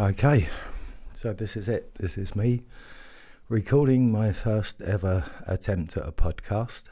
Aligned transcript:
Okay, 0.00 0.48
so 1.12 1.32
this 1.32 1.56
is 1.56 1.68
it. 1.68 1.92
This 1.96 2.16
is 2.16 2.36
me 2.36 2.62
recording 3.48 4.12
my 4.12 4.32
first 4.32 4.80
ever 4.80 5.24
attempt 5.44 5.96
at 5.96 6.06
a 6.06 6.12
podcast. 6.12 6.84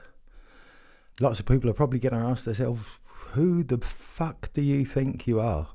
Lots 1.20 1.38
of 1.38 1.46
people 1.46 1.70
are 1.70 1.74
probably 1.74 2.00
going 2.00 2.20
to 2.20 2.28
ask 2.28 2.46
themselves, 2.46 2.98
who 3.06 3.62
the 3.62 3.78
fuck 3.78 4.52
do 4.54 4.60
you 4.60 4.84
think 4.84 5.28
you 5.28 5.38
are 5.38 5.68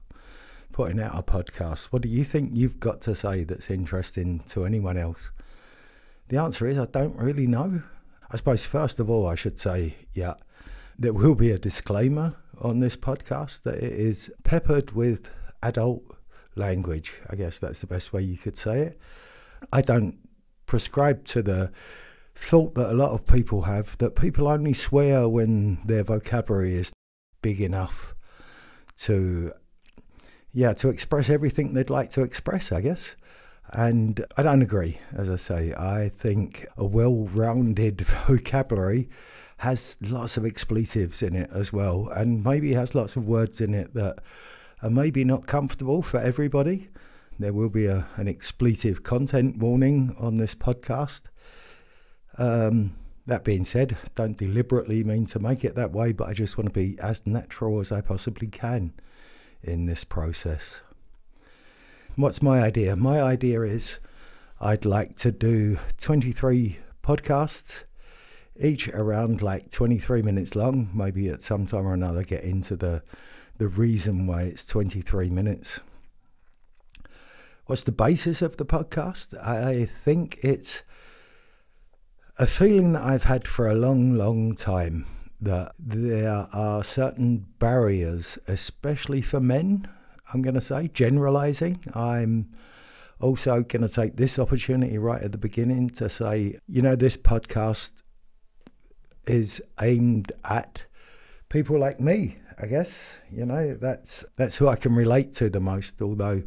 putting 0.74 1.00
out 1.00 1.18
a 1.18 1.24
podcast? 1.24 1.86
What 1.86 2.02
do 2.02 2.10
you 2.10 2.26
think 2.26 2.50
you've 2.52 2.82
got 2.82 3.00
to 3.04 3.16
say 3.16 3.46
that's 3.46 3.72
interesting 3.72 4.40
to 4.50 4.66
anyone 4.66 4.98
else? 4.98 5.32
The 6.28 6.36
answer 6.36 6.68
is, 6.68 6.78
I 6.78 6.86
don't 6.88 7.16
really 7.16 7.48
know. 7.48 7.82
I 8.30 8.36
suppose, 8.36 8.66
first 8.66 9.00
of 9.00 9.10
all, 9.10 9.26
I 9.26 9.36
should 9.36 9.58
say, 9.58 9.96
yeah, 10.14 10.34
there 11.00 11.14
will 11.14 11.36
be 11.36 11.52
a 11.52 11.58
disclaimer 11.58 12.36
on 12.60 12.82
this 12.82 12.98
podcast 12.98 13.62
that 13.62 13.78
it 13.78 13.94
is 13.94 14.30
peppered 14.44 14.92
with 14.92 15.32
adult 15.64 16.18
language. 16.62 17.14
I 17.30 17.36
guess 17.36 17.60
that's 17.60 17.82
the 17.82 17.88
best 17.88 18.14
way 18.14 18.22
you 18.22 18.38
could 18.38 18.56
say 18.56 18.80
it. 18.82 19.00
I 19.74 19.82
don't 19.82 20.18
prescribe 20.66 21.26
to 21.26 21.42
the 21.42 21.72
thought 22.34 22.76
that 22.76 22.92
a 22.92 22.96
lot 22.96 23.12
of 23.12 23.28
people 23.28 23.64
have 23.64 23.98
that 23.98 24.16
people 24.16 24.48
only 24.48 24.74
swear 24.74 25.28
when 25.28 25.82
their 25.86 26.04
vocabulary 26.04 26.76
is 26.76 26.94
big 27.42 27.60
enough 27.60 28.16
to 28.96 29.52
yeah 30.52 30.74
to 30.74 30.90
express 30.90 31.30
everything 31.30 31.74
they'd 31.74 31.90
like 31.90 32.10
to 32.10 32.22
express 32.22 32.72
i 32.72 32.80
guess 32.80 33.16
and 33.74 34.24
i 34.38 34.44
don't 34.44 34.62
agree 34.62 34.98
as 35.14 35.30
i 35.30 35.36
say 35.36 35.74
i 35.74 36.08
think 36.08 36.66
a 36.78 36.86
well-rounded 36.86 38.02
vocabulary 38.28 39.10
has 39.58 39.98
lots 40.02 40.38
of 40.38 40.46
expletives 40.46 41.22
in 41.22 41.36
it 41.36 41.50
as 41.54 41.74
well 41.74 42.10
and 42.16 42.44
maybe 42.44 42.74
has 42.74 42.96
lots 42.96 43.16
of 43.16 43.28
words 43.28 43.60
in 43.62 43.74
it 43.74 43.94
that 43.94 44.20
are 44.82 44.90
maybe 44.90 45.24
not 45.24 45.48
comfortable 45.48 46.02
for 46.02 46.20
everybody 46.20 46.90
there 47.42 47.54
will 47.54 47.70
be 47.70 47.88
a, 47.88 48.08
an 48.16 48.28
expletive 48.28 49.04
content 49.04 49.58
warning 49.58 50.16
on 50.20 50.38
this 50.38 50.54
podcast 50.54 51.24
um, 52.38 52.96
that 53.26 53.44
being 53.44 53.66
said, 53.66 53.98
don't 54.16 54.38
deliberately 54.38 55.04
mean 55.04 55.26
to 55.26 55.40
make 55.40 55.64
it 55.64 55.76
that 55.76 55.92
way, 55.92 56.12
but 56.12 56.28
I 56.28 56.34
just 56.34 56.58
want 56.58 56.72
to 56.72 56.80
be 56.80 56.98
as 57.00 57.26
natural 57.26 57.80
as 57.80 57.92
I 57.92 58.02
possibly 58.02 58.48
can 58.48 58.94
in 59.64 59.86
this 59.86 60.04
process. 60.04 60.82
What's 62.16 62.42
my 62.42 62.62
idea? 62.62 62.96
My 62.96 63.22
idea 63.22 63.62
is 63.62 64.00
I'd 64.60 64.86
like 64.86 65.16
to 65.18 65.32
do 65.32 65.78
23 65.98 66.78
podcasts, 67.04 67.84
each 68.60 68.88
around 68.90 69.42
like 69.42 69.72
23 69.72 70.22
minutes 70.22 70.56
long, 70.56 70.90
maybe 70.94 71.30
at 71.30 71.42
some 71.42 71.66
time 71.66 71.88
or 71.88 71.94
another 71.94 72.24
get 72.24 72.44
into 72.44 72.76
the 72.76 73.02
the 73.62 73.68
reason 73.68 74.26
why 74.26 74.42
it's 74.42 74.66
23 74.66 75.30
minutes. 75.30 75.82
What's 77.68 77.84
the 77.84 77.92
basis 77.92 78.42
of 78.42 78.58
the 78.58 78.66
podcast? 78.66 79.38
I 79.38 79.86
think 79.86 80.40
it's 80.42 80.82
a 82.40 82.48
feeling 82.48 82.94
that 82.94 83.04
I've 83.04 83.26
had 83.26 83.48
for 83.48 83.68
a 83.68 83.76
long, 83.76 84.18
long 84.18 84.56
time 84.56 85.06
that 85.40 85.74
there 85.78 86.48
are 86.52 86.84
certain 86.84 87.46
barriers, 87.60 88.40
especially 88.48 89.22
for 89.22 89.40
men. 89.40 89.88
I'm 90.34 90.42
going 90.42 90.56
to 90.56 90.62
say, 90.62 90.88
generalizing. 90.88 91.84
I'm 91.94 92.50
also 93.20 93.62
going 93.62 93.88
to 93.88 93.94
take 93.94 94.16
this 94.16 94.40
opportunity 94.40 94.98
right 94.98 95.22
at 95.22 95.34
the 95.34 95.38
beginning 95.38 95.92
to 95.92 96.10
say, 96.10 96.58
you 96.68 96.82
know, 96.82 96.96
this 96.96 97.16
podcast 97.16 98.02
is 99.28 99.62
aimed 99.80 100.32
at 100.46 100.86
people 101.50 101.78
like 101.78 102.00
me. 102.00 102.38
I 102.62 102.68
guess 102.68 103.14
you 103.32 103.46
know 103.46 103.74
that's 103.74 104.24
that's 104.36 104.58
who 104.58 104.68
I 104.68 104.76
can 104.76 104.94
relate 104.94 105.34
to 105.34 105.50
the 105.50 105.60
most. 105.60 106.02
Although 106.02 106.44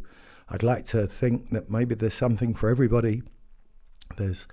I'd 0.48 0.62
like 0.62 0.86
to 0.86 1.06
think 1.06 1.50
that 1.50 1.70
maybe 1.70 1.94
there's 1.94 2.14
something 2.14 2.54
for 2.54 2.68
everybody. 2.68 3.22
There's 4.16 4.46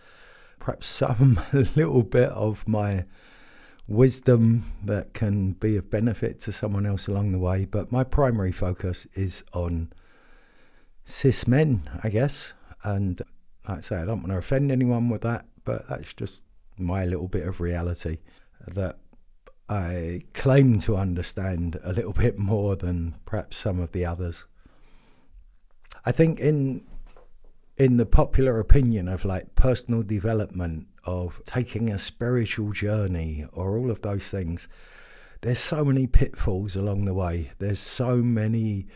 perhaps 0.60 0.88
some 0.88 1.40
little 1.54 2.02
bit 2.04 2.30
of 2.30 2.68
my 2.68 3.06
wisdom 3.88 4.72
that 4.86 5.14
can 5.14 5.52
be 5.52 5.78
of 5.78 5.90
benefit 5.90 6.40
to 6.40 6.52
someone 6.52 6.86
else 6.86 7.08
along 7.08 7.32
the 7.32 7.40
way. 7.40 7.66
But 7.66 7.92
my 7.92 8.04
primary 8.04 8.52
focus 8.52 9.06
is 9.14 9.44
on 9.54 9.92
cis 11.06 11.48
men, 11.48 11.90
I 12.04 12.10
guess. 12.10 12.54
And 12.84 13.22
like 13.68 13.80
I 13.80 13.82
say, 13.82 13.96
I 13.98 14.06
don't 14.06 14.22
want 14.22 14.32
to 14.32 14.38
offend 14.38 14.72
anyone 14.72 15.10
with 15.10 15.22
that, 15.22 15.46
but 15.66 15.88
that's 15.88 16.14
just 16.14 16.44
my 16.78 17.06
little 17.06 17.28
bit 17.28 17.46
of 17.46 17.60
reality 17.60 18.18
that 18.68 18.98
I 19.72 20.24
claim 20.34 20.80
to 20.80 20.98
understand 20.98 21.80
a 21.82 21.94
little 21.94 22.12
bit 22.12 22.38
more 22.38 22.76
than 22.76 23.16
perhaps 23.24 23.56
some 23.56 23.80
of 23.80 23.94
the 23.94 24.06
others. 24.06 24.44
I 26.06 26.12
think 26.12 26.42
in 26.42 26.84
in 27.78 27.96
the 27.96 28.06
popular 28.06 28.60
opinion 28.60 29.08
of 29.08 29.24
like 29.24 29.56
personal 29.56 30.04
development, 30.04 30.88
of 31.06 31.42
taking 31.46 31.90
a 31.90 31.98
spiritual 31.98 32.74
journey, 32.74 33.46
or 33.54 33.78
all 33.78 33.90
of 33.90 34.02
those 34.02 34.28
things, 34.28 34.68
there's 35.40 35.60
so 35.60 35.86
many 35.86 36.06
pitfalls 36.06 36.76
along 36.76 37.06
the 37.06 37.14
way. 37.14 37.52
There's 37.60 37.80
so 37.80 38.18
many 38.18 38.88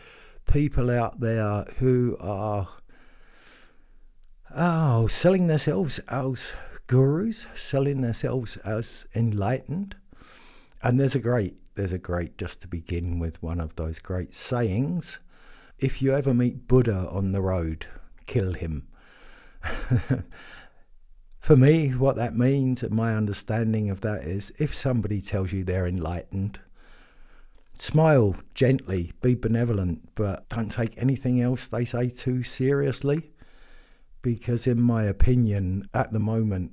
people 0.46 0.90
out 0.90 1.20
there 1.20 1.64
who 1.78 2.18
are 2.20 2.68
oh 4.54 5.06
selling 5.06 5.46
themselves 5.46 6.00
as 6.00 6.52
gurus, 6.86 7.46
selling 7.54 8.02
themselves 8.02 8.58
as 8.58 9.06
enlightened. 9.14 9.96
And 10.82 11.00
there's 11.00 11.14
a 11.14 11.20
great, 11.20 11.58
there's 11.74 11.92
a 11.92 11.98
great, 11.98 12.38
just 12.38 12.60
to 12.62 12.68
begin 12.68 13.18
with, 13.18 13.42
one 13.42 13.60
of 13.60 13.76
those 13.76 13.98
great 13.98 14.32
sayings. 14.32 15.18
If 15.78 16.00
you 16.00 16.14
ever 16.14 16.32
meet 16.34 16.68
Buddha 16.68 17.08
on 17.10 17.32
the 17.32 17.42
road, 17.42 17.86
kill 18.26 18.52
him. 18.52 18.86
For 21.40 21.56
me, 21.56 21.90
what 21.90 22.16
that 22.16 22.36
means, 22.36 22.82
and 22.82 22.92
my 22.92 23.14
understanding 23.14 23.88
of 23.88 24.00
that 24.00 24.24
is 24.24 24.52
if 24.58 24.74
somebody 24.74 25.20
tells 25.20 25.52
you 25.52 25.62
they're 25.62 25.86
enlightened, 25.86 26.58
smile 27.72 28.34
gently, 28.54 29.12
be 29.20 29.34
benevolent, 29.34 30.08
but 30.14 30.48
don't 30.48 30.70
take 30.70 31.00
anything 31.00 31.40
else 31.40 31.68
they 31.68 31.84
say 31.84 32.08
too 32.08 32.42
seriously. 32.42 33.30
Because, 34.22 34.66
in 34.66 34.82
my 34.82 35.04
opinion, 35.04 35.88
at 35.94 36.12
the 36.12 36.18
moment, 36.18 36.72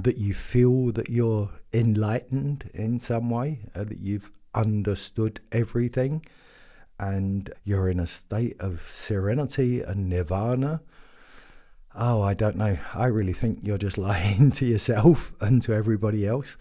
that 0.00 0.16
you 0.16 0.34
feel 0.34 0.92
that 0.92 1.10
you're 1.10 1.50
enlightened 1.72 2.70
in 2.72 2.98
some 2.98 3.30
way, 3.30 3.60
uh, 3.74 3.84
that 3.84 3.98
you've 3.98 4.30
understood 4.54 5.40
everything, 5.50 6.24
and 6.98 7.52
you're 7.64 7.88
in 7.88 8.00
a 8.00 8.06
state 8.06 8.60
of 8.60 8.82
serenity 8.88 9.80
and 9.80 10.08
nirvana 10.08 10.80
oh, 11.94 12.22
I 12.22 12.34
don't 12.34 12.56
know. 12.56 12.78
I 12.94 13.06
really 13.06 13.32
think 13.32 13.60
you're 13.62 13.78
just 13.78 13.98
lying 14.10 14.50
to 14.52 14.66
yourself 14.66 15.32
and 15.40 15.62
to 15.62 15.72
everybody 15.72 16.26
else 16.26 16.56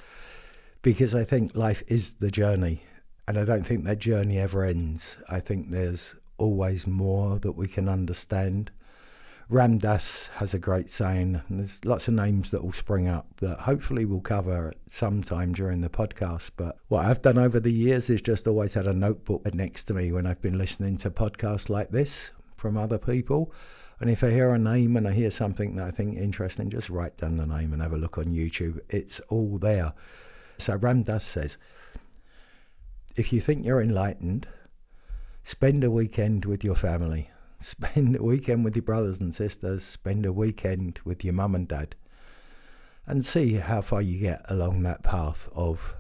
because 0.82 1.14
I 1.14 1.24
think 1.24 1.56
life 1.56 1.84
is 1.88 2.16
the 2.16 2.32
journey. 2.32 2.84
And 3.28 3.38
I 3.38 3.46
don't 3.46 3.66
think 3.66 3.86
that 3.86 4.00
journey 4.00 4.40
ever 4.40 4.64
ends. 4.64 5.18
I 5.30 5.40
think 5.40 5.70
there's 5.70 6.16
always 6.38 6.88
more 6.88 7.40
that 7.40 7.54
we 7.54 7.68
can 7.68 7.88
understand. 7.88 8.72
Ram 9.52 9.78
Dass 9.78 10.28
has 10.36 10.54
a 10.54 10.60
great 10.60 10.90
saying, 10.90 11.42
and 11.48 11.60
there's 11.60 11.86
lots 11.86 12.08
of 12.08 12.14
names 12.14 12.52
that 12.52 12.64
will 12.64 12.72
spring 12.72 13.08
up 13.08 13.28
that 13.38 13.60
hopefully 13.60 14.06
we'll 14.06 14.22
cover 14.22 14.70
at 14.70 14.78
some 14.88 15.22
time 15.22 15.54
during 15.54 15.82
the 15.82 15.90
podcast. 15.90 16.52
But 16.56 16.78
what 16.88 17.06
I've 17.06 17.22
done 17.22 17.38
over 17.38 17.60
the 17.60 17.72
years 17.72 18.10
is 18.10 18.22
just 18.22 18.48
always 18.48 18.74
had 18.74 18.88
a 18.88 18.94
notebook 18.94 19.54
next 19.54 19.84
to 19.86 19.94
me 19.94 20.12
when 20.12 20.26
I've 20.26 20.42
been 20.42 20.58
listening 20.58 20.98
to 20.98 21.12
podcasts 21.12 21.70
like 21.70 21.90
this 21.90 22.32
from 22.56 22.78
other 22.78 22.98
people 22.98 23.54
and 24.02 24.10
if 24.10 24.24
I 24.24 24.32
hear 24.32 24.52
a 24.52 24.58
name 24.58 24.98
and 24.98 25.08
I 25.08 25.12
hear 25.12 25.30
something 25.30 25.76
that 25.76 25.86
I 25.86 25.92
think 25.92 26.18
interesting, 26.18 26.72
just 26.72 26.90
write 26.90 27.18
down 27.18 27.38
the 27.38 27.46
name 27.46 27.72
and 27.72 27.84
have 27.84 27.94
a 27.94 28.00
look 28.00 28.18
on 28.18 28.26
YouTube. 28.26 28.80
It's 28.90 29.20
all 29.30 29.60
there. 29.60 29.94
So 30.58 30.76
Ram 30.76 31.04
Dass 31.04 31.24
says, 31.24 31.60
if 33.16 33.32
you 33.32 33.40
think 33.42 33.64
you're 33.64 33.80
enlightened, 33.80 34.48
spend 35.44 35.84
a 35.84 35.92
weekend 35.92 36.46
with 36.46 36.64
your 36.64 36.76
family. 36.76 37.30
Spend 37.62 38.16
a 38.16 38.24
weekend 38.24 38.64
with 38.66 38.76
your 38.76 38.84
brothers 38.84 39.20
and 39.20 39.34
sisters. 39.34 39.84
Spend 39.84 40.26
a 40.26 40.34
weekend 40.34 41.00
with 41.06 41.24
your 41.24 41.34
mum 41.34 41.54
and 41.54 41.68
dad. 41.68 41.96
And 43.06 43.24
see 43.24 43.54
how 43.54 43.82
far 43.82 44.02
you 44.02 44.20
get 44.20 44.42
along 44.50 44.82
that 44.82 45.04
path 45.04 45.50
of, 45.54 45.96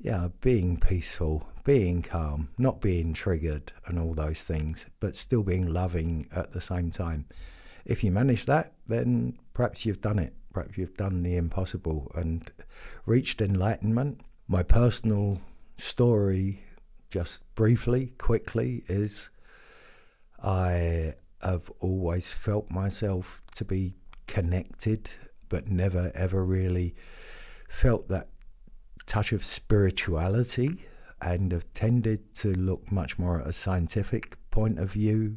yeah, 0.00 0.28
being 0.40 0.76
peaceful, 0.76 1.48
being 1.64 2.02
calm, 2.02 2.48
not 2.58 2.80
being 2.80 3.12
triggered, 3.12 3.72
and 3.86 3.98
all 3.98 4.14
those 4.14 4.44
things, 4.44 4.86
but 4.98 5.16
still 5.16 5.42
being 5.42 5.72
loving 5.72 6.26
at 6.34 6.52
the 6.52 6.60
same 6.60 6.90
time. 6.90 7.26
If 7.84 8.02
you 8.02 8.10
manage 8.10 8.46
that, 8.46 8.72
then 8.86 9.38
perhaps 9.54 9.84
you've 9.84 10.00
done 10.00 10.18
it. 10.18 10.34
Perhaps 10.52 10.76
you've 10.76 10.96
done 10.96 11.22
the 11.22 11.36
impossible 11.36 12.10
and 12.14 12.50
reached 13.06 13.40
enlightenment. 13.40 14.20
My 14.48 14.62
personal 14.62 15.40
story, 15.76 16.62
just 17.10 17.52
briefly, 17.54 18.12
quickly, 18.18 18.84
is 18.86 19.30
I 20.42 21.14
have 21.42 21.70
always 21.80 22.32
felt 22.32 22.70
myself 22.70 23.42
to 23.56 23.64
be 23.64 23.94
connected, 24.26 25.10
but 25.48 25.68
never 25.68 26.10
ever 26.14 26.44
really 26.44 26.94
felt 27.68 28.08
that 28.08 28.28
touch 29.06 29.32
of 29.32 29.44
spirituality 29.44 30.86
and 31.20 31.52
have 31.52 31.72
tended 31.72 32.34
to 32.34 32.52
look 32.54 32.90
much 32.90 33.18
more 33.18 33.40
at 33.40 33.46
a 33.46 33.52
scientific 33.52 34.36
point 34.50 34.78
of 34.78 34.92
view 34.92 35.36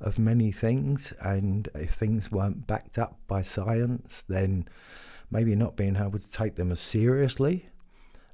of 0.00 0.18
many 0.18 0.50
things. 0.52 1.12
And 1.20 1.68
if 1.74 1.92
things 1.92 2.30
weren't 2.30 2.66
backed 2.66 2.98
up 2.98 3.18
by 3.26 3.42
science, 3.42 4.24
then 4.28 4.68
maybe 5.30 5.54
not 5.54 5.76
being 5.76 5.96
able 5.96 6.18
to 6.18 6.32
take 6.32 6.56
them 6.56 6.72
as 6.72 6.80
seriously. 6.80 7.68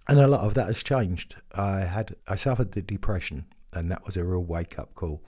And 0.08 0.18
a 0.18 0.26
lot 0.26 0.40
of 0.40 0.54
that 0.54 0.66
has 0.66 0.82
changed. 0.82 1.36
I 1.54 1.80
had 1.80 2.16
I 2.26 2.36
suffered 2.36 2.72
the 2.72 2.82
depression, 2.82 3.46
and 3.72 3.90
that 3.90 4.04
was 4.04 4.16
a 4.16 4.24
real 4.24 4.42
wake 4.42 4.78
up 4.78 4.94
call. 4.94 5.22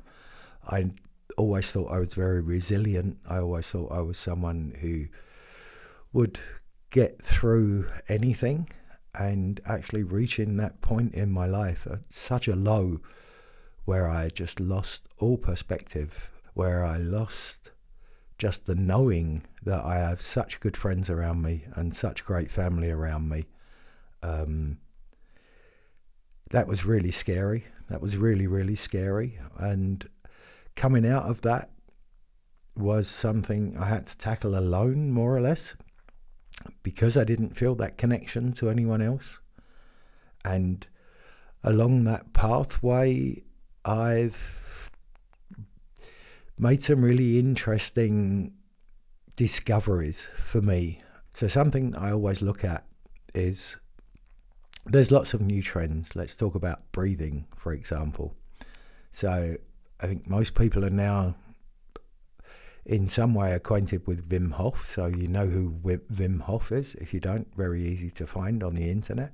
I 0.69 0.91
always 1.37 1.71
thought 1.71 1.93
I 1.93 1.99
was 1.99 2.15
very 2.15 2.41
resilient. 2.41 3.19
I 3.29 3.39
always 3.39 3.67
thought 3.67 3.93
I 3.93 4.01
was 4.01 4.19
someone 4.19 4.75
who 4.81 5.07
would 6.13 6.41
get 6.91 7.21
through 7.21 7.89
anything 8.09 8.69
and 9.15 9.61
actually 9.67 10.03
reaching 10.03 10.57
that 10.57 10.81
point 10.81 11.15
in 11.15 11.31
my 11.31 11.47
life 11.47 11.87
at 11.91 12.13
such 12.13 12.49
a 12.49 12.57
low 12.57 13.01
where 13.85 14.09
I 14.09 14.29
just 14.29 14.61
lost 14.61 15.09
all 15.19 15.37
perspective, 15.37 16.31
where 16.55 16.85
I 16.85 16.97
lost 16.97 17.71
just 18.39 18.67
the 18.67 18.75
knowing 18.75 19.43
that 19.63 19.85
I 19.85 19.97
have 19.97 20.21
such 20.21 20.61
good 20.61 20.77
friends 20.77 21.09
around 21.11 21.43
me 21.43 21.65
and 21.75 21.95
such 21.95 22.25
great 22.25 22.51
family 22.51 22.91
around 22.91 23.29
me. 23.29 23.45
Um, 24.23 24.79
that 26.51 26.67
was 26.67 26.85
really 26.85 27.11
scary. 27.11 27.65
That 27.89 28.01
was 28.01 28.17
really, 28.17 28.47
really 28.47 28.77
scary. 28.77 29.39
And 29.59 30.09
coming 30.77 31.07
out 31.07 31.25
of 31.25 31.43
that 31.43 31.71
was 32.77 33.09
something 33.09 33.77
I 33.79 33.87
had 33.87 34.07
to 34.09 34.19
tackle 34.19 34.59
alone, 34.59 35.11
more 35.11 35.37
or 35.37 35.41
less, 35.41 35.77
because 36.83 37.17
I 37.17 37.25
didn't 37.25 37.57
feel 37.57 37.75
that 37.77 37.99
connection 37.99 38.53
to 38.55 38.69
anyone 38.69 39.01
else. 39.01 39.39
And 40.45 40.87
along 41.63 42.05
that 42.05 42.33
pathway, 42.33 43.43
I've 43.85 44.91
made 46.59 46.83
some 46.83 47.05
really 47.05 47.39
interesting 47.39 48.53
discoveries 49.37 50.29
for 50.39 50.61
me. 50.61 51.01
So, 51.33 51.49
something 51.49 51.97
I 51.97 52.13
always 52.13 52.43
look 52.43 52.65
at 52.65 52.85
is 53.35 53.77
there's 54.87 55.11
lots 55.11 55.35
of 55.35 55.41
new 55.41 55.63
trends. 55.63 56.15
Let's 56.15 56.37
talk 56.37 56.55
about 56.55 56.93
breathing, 56.93 57.47
for 57.57 57.73
example. 57.73 58.35
So, 59.11 59.57
I 60.01 60.07
think 60.07 60.29
most 60.29 60.55
people 60.55 60.85
are 60.85 60.91
now 60.91 61.37
in 62.85 63.09
some 63.09 63.35
way 63.35 63.53
acquainted 63.53 64.07
with 64.07 64.29
Wim 64.29 64.53
Hof, 64.53 64.87
so 64.87 65.07
you 65.07 65.27
know 65.29 65.47
who 65.47 65.71
Wim 65.71 66.43
Hof 66.43 66.71
is. 66.73 66.95
If 66.97 67.15
you 67.15 67.21
don't, 67.21 67.49
very 67.57 67.83
easy 67.83 68.11
to 68.11 68.27
find 68.27 68.63
on 68.63 68.75
the 68.75 68.91
internet. 68.91 69.33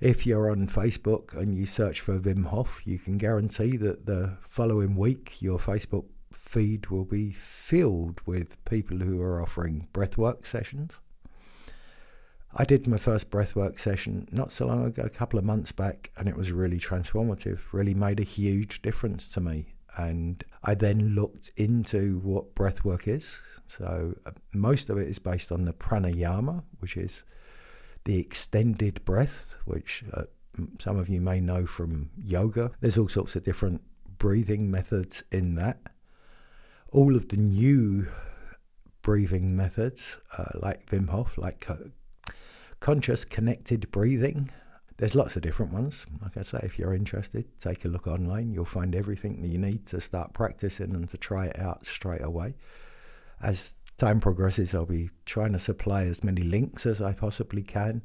If 0.00 0.26
you're 0.26 0.50
on 0.50 0.66
Facebook 0.66 1.36
and 1.36 1.54
you 1.54 1.66
search 1.66 2.00
for 2.00 2.18
Wim 2.18 2.46
Hof, 2.46 2.82
you 2.86 2.98
can 2.98 3.18
guarantee 3.18 3.76
that 3.78 4.06
the 4.06 4.36
following 4.48 4.96
week 4.96 5.40
your 5.40 5.58
Facebook 5.58 6.06
feed 6.32 6.88
will 6.88 7.04
be 7.04 7.30
filled 7.30 8.20
with 8.26 8.62
people 8.64 8.98
who 8.98 9.20
are 9.20 9.40
offering 9.40 9.88
breathwork 9.92 10.44
sessions. 10.44 11.00
I 12.54 12.64
did 12.64 12.86
my 12.86 12.98
first 12.98 13.30
breathwork 13.30 13.78
session 13.78 14.28
not 14.30 14.52
so 14.52 14.66
long 14.66 14.84
ago, 14.84 15.02
a 15.02 15.10
couple 15.10 15.38
of 15.38 15.44
months 15.44 15.72
back, 15.72 16.10
and 16.18 16.28
it 16.28 16.36
was 16.36 16.52
really 16.52 16.78
transformative, 16.78 17.60
really 17.72 17.94
made 17.94 18.20
a 18.20 18.24
huge 18.24 18.82
difference 18.82 19.30
to 19.32 19.40
me. 19.40 19.74
And 19.96 20.44
I 20.62 20.74
then 20.74 21.14
looked 21.14 21.50
into 21.56 22.18
what 22.18 22.54
breathwork 22.54 23.08
is. 23.08 23.38
So 23.66 24.14
uh, 24.26 24.32
most 24.52 24.90
of 24.90 24.98
it 24.98 25.08
is 25.08 25.18
based 25.18 25.50
on 25.50 25.64
the 25.64 25.72
pranayama, 25.72 26.62
which 26.80 26.96
is 26.96 27.22
the 28.04 28.18
extended 28.18 29.02
breath, 29.04 29.56
which 29.64 30.04
uh, 30.12 30.24
some 30.78 30.98
of 30.98 31.08
you 31.08 31.22
may 31.22 31.40
know 31.40 31.64
from 31.64 32.10
yoga. 32.22 32.70
There's 32.80 32.98
all 32.98 33.08
sorts 33.08 33.34
of 33.34 33.44
different 33.44 33.80
breathing 34.18 34.70
methods 34.70 35.22
in 35.32 35.54
that. 35.54 35.78
All 36.90 37.16
of 37.16 37.28
the 37.28 37.38
new 37.38 38.08
breathing 39.00 39.56
methods, 39.56 40.18
uh, 40.36 40.58
like 40.60 40.86
Wim 40.90 41.08
Hof, 41.08 41.38
like 41.38 41.60
conscious 42.82 43.24
connected 43.24 43.88
breathing. 43.92 44.50
There's 44.98 45.14
lots 45.14 45.36
of 45.36 45.42
different 45.42 45.72
ones. 45.72 46.04
Like 46.20 46.36
I 46.36 46.42
say, 46.42 46.58
if 46.64 46.80
you're 46.80 46.94
interested, 46.94 47.46
take 47.60 47.84
a 47.84 47.88
look 47.88 48.08
online. 48.08 48.50
You'll 48.50 48.64
find 48.64 48.94
everything 48.96 49.40
that 49.40 49.48
you 49.48 49.58
need 49.58 49.86
to 49.86 50.00
start 50.00 50.34
practicing 50.34 50.92
and 50.92 51.08
to 51.08 51.16
try 51.16 51.46
it 51.46 51.58
out 51.60 51.86
straight 51.86 52.22
away. 52.22 52.56
As 53.40 53.76
time 53.98 54.20
progresses, 54.20 54.74
I'll 54.74 54.84
be 54.84 55.10
trying 55.26 55.52
to 55.52 55.60
supply 55.60 56.06
as 56.06 56.24
many 56.24 56.42
links 56.42 56.84
as 56.84 57.00
I 57.00 57.12
possibly 57.12 57.62
can 57.62 58.02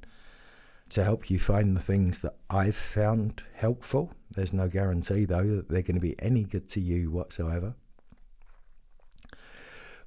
to 0.90 1.04
help 1.04 1.32
you 1.32 1.40
find 1.40 1.76
the 1.76 1.82
things 1.82 2.22
that 2.22 2.36
I've 2.52 2.76
found 2.76 3.42
helpful. 3.56 4.14
There's 4.30 4.54
no 4.54 4.70
guarantee, 4.70 5.26
though, 5.26 5.56
that 5.56 5.70
they're 5.70 5.82
going 5.82 5.96
to 5.96 6.02
be 6.02 6.22
any 6.22 6.44
good 6.44 6.68
to 6.70 6.80
you 6.80 7.10
whatsoever. 7.10 7.74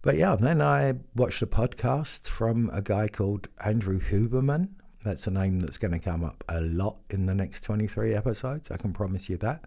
But 0.03 0.17
yeah, 0.17 0.35
then 0.37 0.63
I 0.63 0.95
watched 1.15 1.43
a 1.43 1.47
podcast 1.47 2.27
from 2.27 2.71
a 2.73 2.81
guy 2.81 3.07
called 3.09 3.49
Andrew 3.63 4.01
Huberman. 4.01 4.71
That's 5.05 5.27
a 5.27 5.31
name 5.31 5.61
that's 5.61 5.77
going 5.77 5.93
to 5.93 5.99
come 5.99 6.25
up 6.25 6.43
a 6.49 6.63
lot 6.63 7.01
in 7.11 7.27
the 7.27 7.35
next 7.35 7.63
23 7.65 8.15
episodes. 8.15 8.71
I 8.71 8.79
can 8.79 8.95
promise 8.95 9.29
you 9.29 9.37
that. 9.39 9.67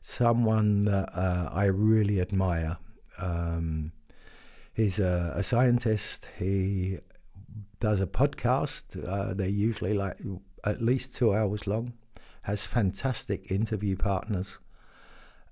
Someone 0.00 0.82
that 0.82 1.10
uh, 1.12 1.50
I 1.52 1.64
really 1.64 2.20
admire. 2.20 2.76
Um, 3.20 3.90
he's 4.74 5.00
a, 5.00 5.32
a, 5.34 5.42
scientist. 5.42 6.28
He 6.38 6.98
does 7.80 8.00
a 8.00 8.06
podcast. 8.06 9.04
Uh, 9.04 9.34
they're 9.34 9.48
usually 9.48 9.92
like 9.92 10.18
at 10.64 10.80
least 10.80 11.16
two 11.16 11.34
hours 11.34 11.66
long. 11.66 11.94
Has 12.42 12.64
fantastic 12.64 13.50
interview 13.50 13.96
partners, 13.96 14.60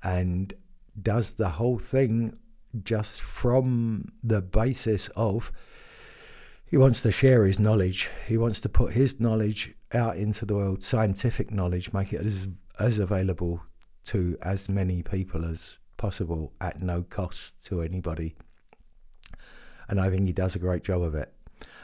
and 0.02 0.54
does 1.02 1.34
the 1.34 1.48
whole 1.48 1.78
thing 1.78 2.38
just 2.84 3.20
from 3.20 4.08
the 4.22 4.42
basis 4.42 5.08
of 5.16 5.52
he 6.68 6.76
wants 6.76 7.00
to 7.02 7.12
share 7.12 7.44
his 7.44 7.60
knowledge. 7.60 8.10
He 8.26 8.36
wants 8.36 8.60
to 8.62 8.68
put 8.68 8.92
his 8.92 9.20
knowledge 9.20 9.74
out 9.94 10.16
into 10.16 10.44
the 10.44 10.56
world, 10.56 10.82
scientific 10.82 11.52
knowledge, 11.52 11.92
make 11.92 12.12
it 12.12 12.26
as, 12.26 12.48
as 12.80 12.98
available 12.98 13.62
to 14.06 14.36
as 14.42 14.68
many 14.68 15.02
people 15.02 15.44
as 15.44 15.76
possible 15.96 16.52
at 16.60 16.82
no 16.82 17.02
cost 17.02 17.64
to 17.66 17.82
anybody. 17.82 18.34
And 19.88 20.00
I 20.00 20.10
think 20.10 20.26
he 20.26 20.32
does 20.32 20.56
a 20.56 20.58
great 20.58 20.82
job 20.82 21.02
of 21.02 21.14
it. 21.14 21.32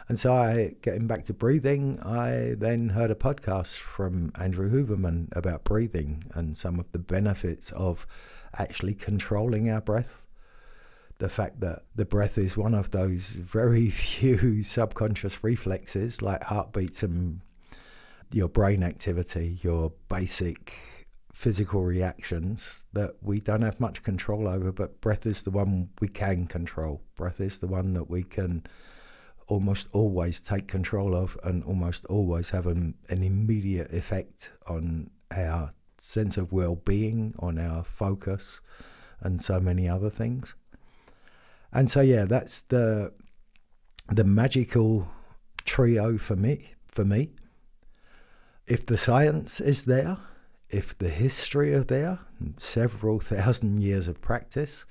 And 0.09 0.19
so 0.19 0.35
I, 0.35 0.75
getting 0.83 1.07
back 1.07 1.23
to 1.25 1.33
breathing, 1.33 2.01
I 2.01 2.55
then 2.59 2.89
heard 2.89 3.13
a 3.13 3.15
podcast 3.15 3.77
from 3.77 4.33
Andrew 4.35 4.69
Huberman 4.69 5.29
about 5.37 5.63
breathing 5.63 6.25
and 6.35 6.57
some 6.57 6.81
of 6.81 6.91
the 6.91 6.99
benefits 6.99 7.71
of 7.73 8.05
actually 8.59 8.95
controlling 8.95 9.71
our 9.71 9.81
breath 9.81 10.27
the 11.23 11.29
fact 11.29 11.61
that 11.61 11.85
the 11.95 12.05
breath 12.05 12.37
is 12.37 12.57
one 12.57 12.75
of 12.75 12.91
those 12.91 13.29
very 13.29 13.89
few 14.09 14.61
subconscious 14.61 15.45
reflexes 15.45 16.21
like 16.21 16.43
heartbeats 16.43 17.05
and 17.05 17.41
your 18.33 18.49
brain 18.49 18.83
activity, 18.83 19.61
your 19.63 19.93
basic 20.09 20.73
physical 21.33 21.85
reactions 21.85 22.87
that 22.93 23.13
we 23.21 23.39
don't 23.39 23.63
have 23.63 23.79
much 23.79 24.03
control 24.03 24.49
over, 24.49 24.73
but 24.73 25.01
breath 25.01 25.25
is 25.25 25.45
the 25.45 25.53
one 25.53 25.91
we 26.01 26.09
can 26.09 26.49
control. 26.49 27.01
Breath 27.15 27.41
is 27.41 27.61
the 27.61 27.69
one 27.69 27.93
that 27.93 28.11
we 28.11 28.25
can 28.25 28.65
almost 29.47 29.89
always 29.93 30.41
take 30.41 30.67
control 30.67 31.15
of 31.15 31.39
and 31.45 31.63
almost 31.63 32.05
always 32.07 32.51
have 32.51 32.67
an, 32.67 32.95
an 33.11 33.23
immediate 33.23 33.93
effect 33.93 34.51
on 34.67 35.09
our 35.31 35.73
sense 35.99 36.37
of 36.37 36.53
well 36.53 36.75
being, 36.75 37.33
on 37.39 37.61
our 37.61 37.85
focus, 37.85 38.61
and 39.21 39.41
so 39.41 39.61
many 39.61 39.89
other 39.89 40.11
things. 40.11 40.57
And 41.73 41.91
so 41.91 42.01
yeah, 42.01 42.25
that's 42.25 42.63
the 42.63 43.13
the 44.09 44.25
magical 44.25 45.09
trio 45.65 46.19
for 46.19 46.37
me 46.37 46.73
for 46.87 47.05
me. 47.05 47.31
If 48.67 48.87
the 48.87 48.99
science 48.99 49.61
is 49.61 49.85
there, 49.85 50.19
if 50.69 50.97
the 50.97 51.09
history 51.09 51.73
is 51.73 51.87
there, 51.87 52.21
several 52.59 53.21
thousand 53.21 53.81
years 53.81 54.09
of 54.09 54.21
practice, 54.21 54.85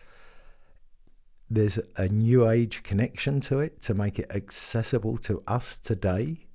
there's 1.50 1.80
a 1.98 2.08
new 2.08 2.50
age 2.50 2.82
connection 2.84 3.42
to 3.42 3.60
it 3.60 3.82
to 3.82 3.94
make 3.94 4.18
it 4.20 4.32
accessible 4.34 5.18
to 5.20 5.44
us 5.48 5.78
today, 5.78 6.48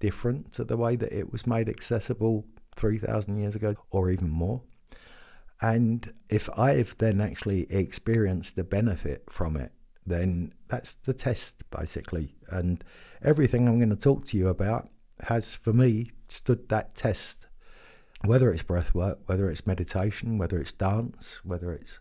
different 0.00 0.52
to 0.52 0.64
the 0.64 0.76
way 0.76 0.96
that 0.96 1.12
it 1.12 1.32
was 1.32 1.46
made 1.46 1.68
accessible 1.68 2.44
3,000 2.76 3.36
years 3.36 3.54
ago 3.54 3.74
or 3.90 4.10
even 4.10 4.28
more. 4.28 4.62
And 5.60 6.12
if 6.28 6.48
I've 6.58 6.96
then 6.98 7.20
actually 7.20 7.70
experienced 7.70 8.56
the 8.56 8.64
benefit 8.64 9.24
from 9.30 9.56
it, 9.56 9.72
then 10.06 10.52
that's 10.68 10.94
the 10.94 11.14
test 11.14 11.62
basically. 11.70 12.34
And 12.48 12.84
everything 13.22 13.68
I'm 13.68 13.78
going 13.78 13.90
to 13.90 13.96
talk 13.96 14.24
to 14.26 14.36
you 14.36 14.48
about 14.48 14.88
has, 15.24 15.54
for 15.54 15.72
me, 15.72 16.10
stood 16.28 16.68
that 16.68 16.94
test. 16.94 17.46
Whether 18.24 18.50
it's 18.50 18.62
breath 18.62 18.94
work, 18.94 19.18
whether 19.26 19.50
it's 19.50 19.66
meditation, 19.66 20.38
whether 20.38 20.58
it's 20.58 20.72
dance, 20.72 21.40
whether 21.44 21.72
it's 21.72 21.98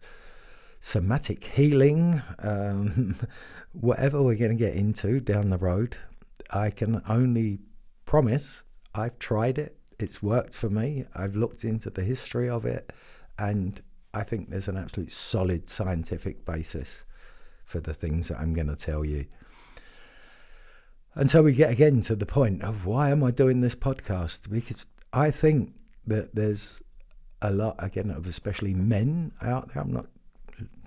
somatic 0.79 1.43
healing, 1.43 2.22
um, 2.39 3.15
whatever 3.74 4.22
we're 4.22 4.38
going 4.38 4.51
to 4.51 4.57
get 4.57 4.75
into 4.75 5.19
down 5.19 5.50
the 5.50 5.57
road, 5.57 5.98
I 6.51 6.69
can 6.69 7.01
only 7.07 7.60
promise 8.05 8.63
I've 8.95 9.19
tried 9.19 9.57
it. 9.57 9.77
It's 10.00 10.24
worked 10.24 10.55
for 10.55 10.69
me. 10.69 11.05
I've 11.15 11.36
looked 11.36 11.63
into 11.63 11.89
the 11.89 12.03
history 12.03 12.50
of 12.50 12.65
it 12.65 12.91
and 13.50 13.81
I 14.13 14.23
think 14.23 14.50
there's 14.50 14.67
an 14.67 14.77
absolute 14.77 15.12
solid 15.12 15.67
scientific 15.67 16.45
basis 16.45 17.05
for 17.65 17.79
the 17.79 17.93
things 17.93 18.27
that 18.27 18.39
I'm 18.39 18.53
going 18.53 18.67
to 18.67 18.75
tell 18.75 19.03
you. 19.03 19.25
And 21.15 21.29
so 21.29 21.43
we 21.43 21.53
get 21.53 21.71
again 21.71 22.01
to 22.01 22.15
the 22.15 22.25
point 22.25 22.63
of 22.63 22.85
why 22.85 23.09
am 23.09 23.23
I 23.23 23.31
doing 23.31 23.62
this 23.62 23.75
podcast? 23.75 24.50
Because 24.50 24.88
I 25.12 25.31
think 25.31 25.73
that 26.07 26.35
there's 26.35 26.81
a 27.41 27.51
lot, 27.51 27.75
again, 27.79 28.09
of 28.09 28.25
especially 28.25 28.73
men 28.73 29.31
out 29.41 29.73
there. 29.73 29.83
I'm 29.83 29.93
not 29.93 30.07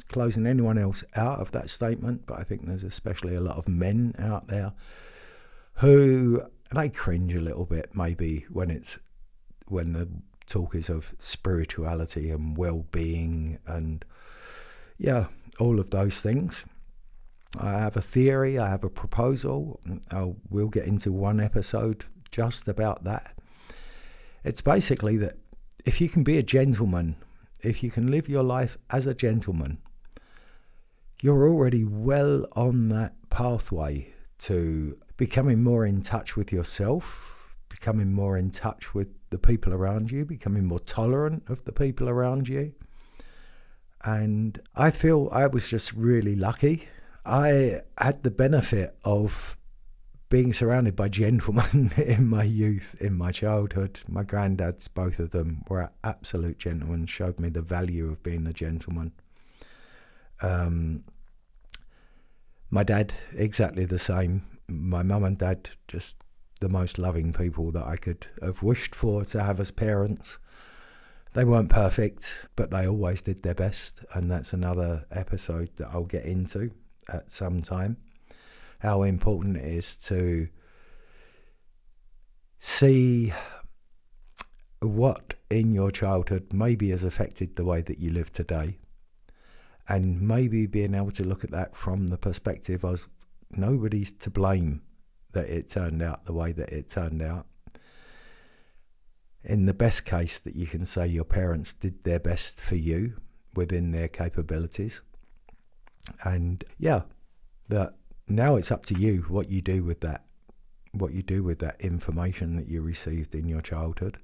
closing 0.08 0.46
anyone 0.46 0.78
else 0.78 1.04
out 1.14 1.40
of 1.40 1.52
that 1.52 1.70
statement, 1.70 2.26
but 2.26 2.38
I 2.38 2.42
think 2.42 2.66
there's 2.66 2.84
especially 2.84 3.34
a 3.34 3.40
lot 3.40 3.56
of 3.56 3.68
men 3.68 4.14
out 4.18 4.48
there 4.48 4.72
who 5.75 6.42
they 6.75 6.88
cringe 6.88 7.34
a 7.34 7.40
little 7.40 7.66
bit 7.66 7.90
maybe 7.94 8.46
when 8.50 8.70
it's 8.70 8.98
when 9.68 9.92
the 9.92 10.08
talk 10.46 10.74
is 10.74 10.88
of 10.88 11.14
spirituality 11.18 12.30
and 12.30 12.56
well-being 12.56 13.58
and 13.66 14.04
yeah, 14.98 15.26
all 15.58 15.78
of 15.78 15.90
those 15.90 16.20
things. 16.20 16.64
I 17.58 17.72
have 17.72 17.96
a 17.96 18.02
theory, 18.02 18.58
I 18.58 18.68
have 18.68 18.84
a 18.84 18.90
proposal. 18.90 19.80
I 20.10 20.34
will 20.50 20.68
get 20.68 20.86
into 20.86 21.12
one 21.12 21.40
episode 21.40 22.04
just 22.30 22.68
about 22.68 23.04
that. 23.04 23.36
It's 24.44 24.60
basically 24.60 25.16
that 25.18 25.34
if 25.84 26.00
you 26.00 26.08
can 26.08 26.22
be 26.22 26.38
a 26.38 26.42
gentleman, 26.42 27.16
if 27.62 27.82
you 27.82 27.90
can 27.90 28.10
live 28.10 28.28
your 28.28 28.42
life 28.42 28.76
as 28.90 29.06
a 29.06 29.14
gentleman, 29.14 29.78
you're 31.22 31.48
already 31.48 31.84
well 31.84 32.46
on 32.54 32.88
that 32.90 33.14
pathway 33.30 34.12
to 34.38 34.98
becoming 35.16 35.62
more 35.62 35.86
in 35.86 36.02
touch 36.02 36.36
with 36.36 36.52
yourself, 36.52 37.56
becoming 37.68 38.12
more 38.12 38.36
in 38.36 38.50
touch 38.50 38.94
with 38.94 39.08
the 39.36 39.46
people 39.46 39.74
around 39.74 40.10
you, 40.10 40.24
becoming 40.24 40.64
more 40.64 40.80
tolerant 40.80 41.42
of 41.48 41.64
the 41.64 41.72
people 41.72 42.08
around 42.08 42.48
you. 42.48 42.72
And 44.02 44.60
I 44.74 44.90
feel 44.90 45.28
I 45.30 45.46
was 45.46 45.68
just 45.68 45.92
really 45.92 46.34
lucky. 46.34 46.88
I 47.26 47.82
had 47.98 48.22
the 48.22 48.30
benefit 48.30 48.96
of 49.04 49.58
being 50.30 50.54
surrounded 50.54 50.96
by 50.96 51.08
gentlemen 51.08 51.92
in 51.98 52.26
my 52.26 52.44
youth, 52.44 52.96
in 52.98 53.12
my 53.14 53.30
childhood. 53.30 54.00
My 54.08 54.24
granddads, 54.24 54.88
both 54.92 55.18
of 55.18 55.32
them, 55.32 55.62
were 55.68 55.90
absolute 56.02 56.58
gentlemen, 56.58 57.04
showed 57.04 57.38
me 57.38 57.50
the 57.50 57.62
value 57.62 58.10
of 58.10 58.22
being 58.22 58.46
a 58.46 58.54
gentleman. 58.54 59.12
Um, 60.40 61.04
my 62.70 62.84
dad, 62.84 63.12
exactly 63.34 63.84
the 63.84 63.98
same. 63.98 64.46
My 64.66 65.02
mum 65.02 65.24
and 65.24 65.36
dad, 65.36 65.68
just 65.88 66.24
the 66.60 66.68
most 66.68 66.98
loving 66.98 67.32
people 67.32 67.70
that 67.72 67.86
I 67.86 67.96
could 67.96 68.26
have 68.42 68.62
wished 68.62 68.94
for 68.94 69.25
to 69.25 69.42
have 69.42 69.60
as 69.60 69.70
parents. 69.70 70.38
They 71.34 71.44
weren't 71.44 71.68
perfect, 71.68 72.34
but 72.56 72.70
they 72.70 72.86
always 72.86 73.20
did 73.20 73.42
their 73.42 73.54
best, 73.54 74.04
and 74.14 74.30
that's 74.30 74.52
another 74.52 75.04
episode 75.10 75.70
that 75.76 75.88
I'll 75.92 76.04
get 76.04 76.25
into 76.25 76.70
at 77.12 77.30
some 77.30 77.60
time. 77.60 77.98
How 78.78 79.02
important 79.02 79.58
it 79.58 79.64
is 79.64 79.96
to 79.96 80.48
see 82.58 83.32
what 84.80 85.34
in 85.50 85.72
your 85.72 85.90
childhood 85.90 86.52
maybe 86.52 86.90
has 86.90 87.04
affected 87.04 87.56
the 87.56 87.64
way 87.64 87.82
that 87.82 87.98
you 87.98 88.10
live 88.10 88.32
today 88.32 88.78
and 89.88 90.20
maybe 90.20 90.66
being 90.66 90.94
able 90.94 91.10
to 91.12 91.25
look 91.25 91.44
at 91.44 91.50
that 91.50 91.76
from 91.76 92.08
the 92.08 92.18
perspective 92.18 92.84
of 92.84 93.08
nobody's 93.50 94.12
to 94.12 94.30
blame 94.30 94.82
that 95.36 95.50
it 95.50 95.68
turned 95.68 96.02
out 96.02 96.24
the 96.24 96.32
way 96.32 96.50
that 96.50 96.70
it 96.70 96.88
turned 96.88 97.20
out. 97.20 97.46
In 99.44 99.66
the 99.66 99.74
best 99.74 100.06
case, 100.06 100.40
that 100.40 100.56
you 100.56 100.66
can 100.66 100.86
say 100.86 101.06
your 101.06 101.24
parents 101.24 101.74
did 101.74 102.04
their 102.04 102.18
best 102.18 102.62
for 102.62 102.74
you 102.74 103.20
within 103.54 103.90
their 103.90 104.08
capabilities. 104.08 105.02
And 106.24 106.64
yeah, 106.78 107.02
that 107.68 107.96
now 108.26 108.56
it's 108.56 108.70
up 108.70 108.86
to 108.86 108.94
you 108.94 109.26
what 109.28 109.50
you 109.50 109.60
do 109.60 109.84
with 109.84 110.00
that, 110.00 110.24
what 110.92 111.12
you 111.12 111.22
do 111.22 111.44
with 111.44 111.58
that 111.58 111.78
information 111.82 112.56
that 112.56 112.66
you 112.66 112.80
received 112.80 113.34
in 113.34 113.46
your 113.46 113.60
childhood. 113.60 114.16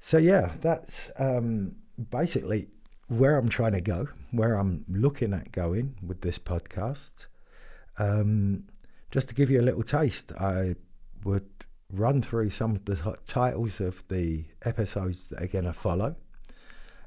So 0.00 0.18
yeah, 0.18 0.50
that's 0.60 1.12
um, 1.16 1.76
basically 2.10 2.70
where 3.06 3.38
I'm 3.38 3.48
trying 3.48 3.72
to 3.72 3.80
go, 3.80 4.08
where 4.32 4.54
I'm 4.54 4.84
looking 4.88 5.32
at 5.32 5.52
going 5.52 5.96
with 6.04 6.22
this 6.22 6.40
podcast. 6.40 7.28
Um, 7.98 8.64
just 9.10 9.28
to 9.28 9.34
give 9.34 9.50
you 9.50 9.60
a 9.60 9.62
little 9.62 9.82
taste, 9.82 10.32
I 10.38 10.74
would 11.24 11.48
run 11.92 12.20
through 12.20 12.50
some 12.50 12.72
of 12.72 12.84
the 12.84 13.16
titles 13.24 13.80
of 13.80 14.06
the 14.08 14.44
episodes 14.64 15.28
that 15.28 15.42
are 15.42 15.46
going 15.46 15.64
to 15.64 15.72
follow, 15.72 16.16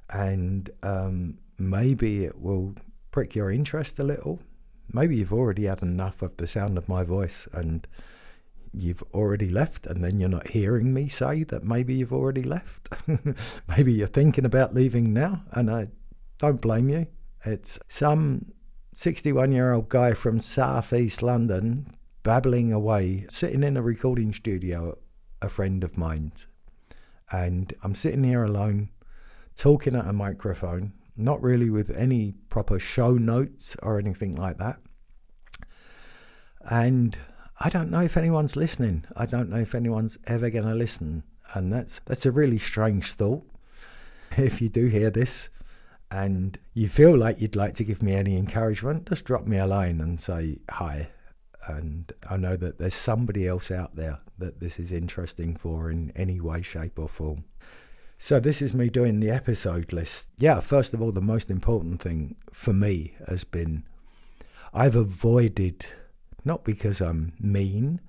and 0.10 0.70
um, 0.84 1.38
maybe 1.58 2.26
it 2.26 2.40
will 2.40 2.76
prick 3.12 3.36
your 3.36 3.52
interest 3.52 4.00
a 4.00 4.04
little. 4.04 4.40
Maybe 4.92 5.18
you've 5.18 5.34
already 5.34 5.66
had 5.66 5.82
enough 5.82 6.22
of 6.22 6.38
the 6.38 6.48
sound 6.48 6.78
of 6.78 6.90
my 6.90 7.04
voice 7.04 7.48
and 7.54 7.86
you've 8.74 9.04
already 9.14 9.50
left, 9.50 9.88
and 9.88 10.04
then 10.04 10.20
you're 10.20 10.30
not 10.30 10.48
hearing 10.50 10.94
me 10.94 11.08
say 11.08 11.44
that 11.44 11.64
maybe 11.64 11.94
you've 11.94 12.14
already 12.14 12.44
left. 12.44 12.90
maybe 13.68 13.94
you're 13.94 14.08
thinking 14.08 14.46
about 14.46 14.74
leaving 14.76 15.14
now, 15.14 15.44
and 15.52 15.70
I 15.70 15.88
don't 16.38 16.62
blame 16.62 16.90
you. 16.90 17.08
It's 17.46 17.80
some 17.88 18.52
61 18.94 19.52
year 19.52 19.74
old 19.74 19.90
guy 19.90 20.14
from 20.14 20.40
South 20.40 20.92
East 20.94 21.22
London 21.22 21.96
babbling 22.24 22.74
away, 22.74 23.26
sitting 23.30 23.64
in 23.64 23.78
a 23.78 23.82
recording 23.82 24.34
studio, 24.34 24.98
a 25.42 25.50
friend 25.50 25.84
of 25.84 25.98
mine. 25.98 26.32
And 27.32 27.74
I'm 27.84 27.96
sitting 27.96 28.24
here 28.24 28.44
alone, 28.44 28.90
talking 29.56 29.96
at 29.96 30.08
a 30.08 30.14
microphone, 30.14 30.94
not 31.16 31.42
really 31.42 31.70
with 31.70 31.90
any 31.92 32.34
proper 32.50 32.80
show 32.80 33.14
notes 33.14 33.78
or 33.82 34.00
anything 34.00 34.36
like 34.36 34.58
that. 34.58 34.80
And 36.70 37.18
I 37.60 37.70
don't 37.70 37.92
know 37.92 38.02
if 38.02 38.18
anyone's 38.18 38.56
listening. 38.56 39.06
I 39.16 39.26
don't 39.26 39.50
know 39.50 39.58
if 39.60 39.76
anyone's 39.76 40.18
ever 40.28 40.50
going 40.50 40.66
to 40.66 40.74
listen. 40.74 41.24
And 41.54 41.72
that's 41.72 42.00
that's 42.06 42.26
a 42.26 42.32
really 42.32 42.58
strange 42.58 43.14
thought. 43.14 43.44
If 44.38 44.62
you 44.62 44.70
do 44.70 44.86
hear 44.86 45.10
this 45.10 45.50
and 46.12 46.58
you 46.74 46.88
feel 46.88 47.18
like 47.18 47.42
you'd 47.42 47.56
like 47.56 47.74
to 47.76 47.84
give 47.84 48.02
me 48.02 48.14
any 48.14 48.38
encouragement, 48.38 49.08
just 49.08 49.26
drop 49.26 49.46
me 49.46 49.58
a 49.58 49.68
line 49.68 50.02
and 50.02 50.20
say 50.20 50.58
hi. 50.70 51.10
And 51.68 52.12
I 52.28 52.38
know 52.38 52.56
that 52.56 52.80
there's 52.80 52.96
somebody 52.96 53.48
else 53.48 53.70
out 53.70 53.96
there 53.96 54.20
that 54.40 54.60
this 54.60 54.80
is 54.80 54.92
interesting 54.92 55.56
for 55.56 55.92
in 55.92 56.12
any 56.16 56.40
way, 56.40 56.62
shape, 56.62 56.98
or 56.98 57.08
form. 57.08 57.44
So, 58.18 58.40
this 58.40 58.62
is 58.62 58.74
me 58.74 58.90
doing 58.90 59.20
the 59.20 59.30
episode 59.30 59.94
list. 59.94 60.28
Yeah, 60.38 60.60
first 60.60 60.94
of 60.94 61.02
all, 61.02 61.12
the 61.12 61.22
most 61.22 61.50
important 61.50 62.02
thing 62.02 62.36
for 62.52 62.74
me 62.74 63.14
has 63.28 63.44
been 63.44 63.84
I've 64.74 64.96
avoided 64.96 65.86
not 66.46 66.64
because 66.64 67.02
I'm 67.02 67.34
mean, 67.40 68.02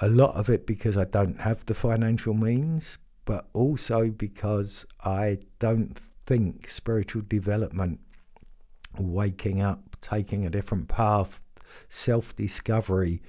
a 0.00 0.08
lot 0.08 0.34
of 0.34 0.48
it 0.48 0.66
because 0.66 0.96
I 0.96 1.04
don't 1.04 1.40
have 1.40 1.66
the 1.66 1.74
financial 1.74 2.34
means, 2.34 2.98
but 3.24 3.48
also 3.52 4.10
because 4.10 4.86
I 5.04 5.38
don't 5.58 5.98
think 6.30 6.70
spiritual 6.70 7.22
development, 7.26 7.98
waking 8.96 9.60
up, 9.60 9.96
taking 10.00 10.46
a 10.46 10.50
different 10.50 10.86
path, 10.86 11.42
self 11.88 12.36
discovery, 12.36 13.20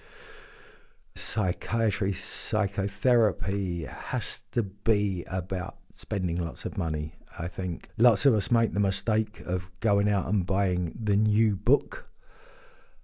psychiatry, 1.15 2.13
psychotherapy 2.13 3.85
has 3.85 4.43
to 4.51 4.61
be 4.61 5.25
about 5.31 5.77
spending 5.91 6.35
lots 6.35 6.63
of 6.63 6.77
money. 6.77 7.15
I 7.39 7.47
think 7.47 7.89
lots 7.97 8.27
of 8.27 8.35
us 8.35 8.51
make 8.51 8.75
the 8.75 8.79
mistake 8.79 9.39
of 9.47 9.67
going 9.79 10.07
out 10.07 10.27
and 10.27 10.45
buying 10.45 10.93
the 10.95 11.15
new 11.15 11.55
book 11.55 12.05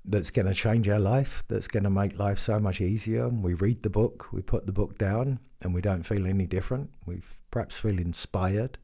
that's 0.06 0.30
going 0.30 0.46
to 0.46 0.54
change 0.54 0.88
our 0.88 1.00
life, 1.00 1.44
that's 1.48 1.68
going 1.68 1.86
to 1.86 1.90
make 1.90 2.20
life 2.20 2.38
so 2.38 2.60
much 2.60 2.82
easier. 2.82 3.26
And 3.26 3.42
We 3.44 3.56
read 3.56 3.82
the 3.82 3.90
book, 3.90 4.32
we 4.32 4.44
put 4.44 4.68
the 4.68 4.74
book 4.74 5.00
down, 5.00 5.40
and 5.60 5.74
we 5.74 5.82
don't 5.82 6.04
feel 6.04 6.28
any 6.28 6.46
different. 6.46 6.92
We 7.08 7.22
perhaps 7.50 7.80
feel 7.80 7.98
inspired. 7.98 8.78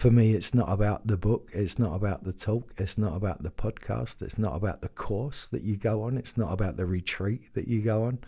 For 0.00 0.10
me, 0.10 0.32
it's 0.32 0.54
not 0.54 0.72
about 0.72 1.06
the 1.06 1.18
book, 1.18 1.50
it's 1.52 1.78
not 1.78 1.94
about 1.94 2.24
the 2.24 2.32
talk, 2.32 2.72
it's 2.78 2.96
not 2.96 3.14
about 3.14 3.42
the 3.42 3.50
podcast, 3.50 4.22
it's 4.22 4.38
not 4.38 4.56
about 4.56 4.80
the 4.80 4.88
course 4.88 5.46
that 5.48 5.60
you 5.60 5.76
go 5.76 6.04
on, 6.04 6.16
it's 6.16 6.38
not 6.38 6.54
about 6.54 6.78
the 6.78 6.86
retreat 6.86 7.52
that 7.52 7.68
you 7.68 7.82
go 7.82 8.04
on. 8.04 8.20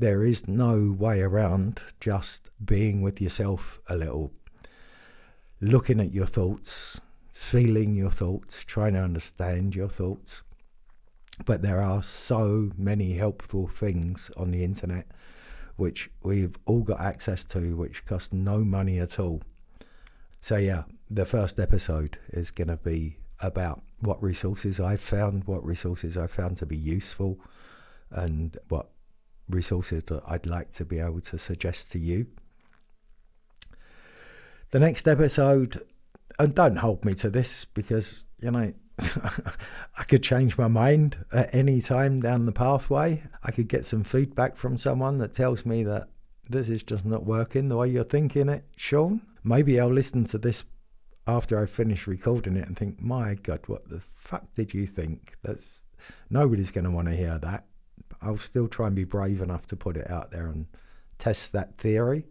There 0.00 0.24
is 0.24 0.48
no 0.48 0.92
way 0.98 1.20
around 1.20 1.80
just 2.00 2.50
being 2.64 3.00
with 3.00 3.20
yourself 3.20 3.80
a 3.88 3.94
little, 3.94 4.32
looking 5.60 6.00
at 6.00 6.10
your 6.10 6.26
thoughts, 6.26 7.00
feeling 7.30 7.94
your 7.94 8.10
thoughts, 8.10 8.64
trying 8.64 8.94
to 8.94 9.02
understand 9.02 9.76
your 9.76 9.88
thoughts 9.88 10.42
but 11.46 11.62
there 11.62 11.80
are 11.80 12.02
so 12.02 12.70
many 12.76 13.14
helpful 13.14 13.68
things 13.68 14.32
on 14.36 14.50
the 14.50 14.64
internet 14.64 15.06
which 15.76 16.10
we've 16.24 16.58
all 16.66 16.82
got 16.82 17.00
access 17.00 17.44
to, 17.44 17.76
which 17.76 18.04
cost 18.04 18.32
no 18.32 18.58
money 18.58 18.98
at 18.98 19.18
all. 19.18 19.40
So, 20.42 20.56
yeah, 20.56 20.82
the 21.08 21.24
first 21.24 21.60
episode 21.60 22.18
is 22.32 22.50
going 22.50 22.66
to 22.66 22.76
be 22.76 23.16
about 23.38 23.80
what 24.00 24.20
resources 24.20 24.80
I've 24.80 25.00
found, 25.00 25.44
what 25.44 25.64
resources 25.64 26.16
I've 26.16 26.32
found 26.32 26.56
to 26.56 26.66
be 26.66 26.76
useful, 26.76 27.38
and 28.10 28.56
what 28.68 28.90
resources 29.48 30.02
that 30.06 30.20
I'd 30.26 30.44
like 30.44 30.72
to 30.72 30.84
be 30.84 30.98
able 30.98 31.20
to 31.20 31.38
suggest 31.38 31.92
to 31.92 32.00
you. 32.00 32.26
The 34.72 34.80
next 34.80 35.06
episode, 35.06 35.80
and 36.40 36.52
don't 36.56 36.74
hold 36.74 37.04
me 37.04 37.14
to 37.14 37.30
this 37.30 37.64
because, 37.64 38.26
you 38.40 38.50
know, 38.50 38.72
I 38.98 40.02
could 40.08 40.24
change 40.24 40.58
my 40.58 40.66
mind 40.66 41.24
at 41.32 41.54
any 41.54 41.80
time 41.80 42.20
down 42.20 42.46
the 42.46 42.52
pathway. 42.52 43.22
I 43.44 43.52
could 43.52 43.68
get 43.68 43.86
some 43.86 44.02
feedback 44.02 44.56
from 44.56 44.76
someone 44.76 45.18
that 45.18 45.34
tells 45.34 45.64
me 45.64 45.84
that 45.84 46.08
this 46.50 46.68
is 46.68 46.82
just 46.82 47.06
not 47.06 47.24
working 47.24 47.68
the 47.68 47.76
way 47.76 47.90
you're 47.90 48.02
thinking 48.02 48.48
it, 48.48 48.64
Shaun. 48.76 49.22
Maybe 49.44 49.80
I'll 49.80 49.92
listen 49.92 50.24
to 50.26 50.38
this 50.38 50.64
after 51.26 51.60
I 51.60 51.66
finish 51.66 52.06
recording 52.06 52.56
it 52.56 52.66
and 52.66 52.76
think, 52.76 53.00
my 53.00 53.34
God, 53.34 53.60
what 53.66 53.88
the 53.88 54.00
fuck 54.00 54.44
did 54.54 54.74
you 54.74 54.86
think? 54.86 55.34
That's 55.42 55.84
nobody's 56.30 56.70
going 56.70 56.84
to 56.84 56.90
want 56.90 57.08
to 57.08 57.16
hear 57.16 57.38
that. 57.38 57.66
I'll 58.20 58.36
still 58.36 58.68
try 58.68 58.86
and 58.86 58.96
be 58.96 59.04
brave 59.04 59.42
enough 59.42 59.66
to 59.66 59.76
put 59.76 59.96
it 59.96 60.10
out 60.10 60.30
there 60.30 60.46
and 60.46 60.66
test 61.18 61.52
that 61.52 61.76
theory. 61.78 62.26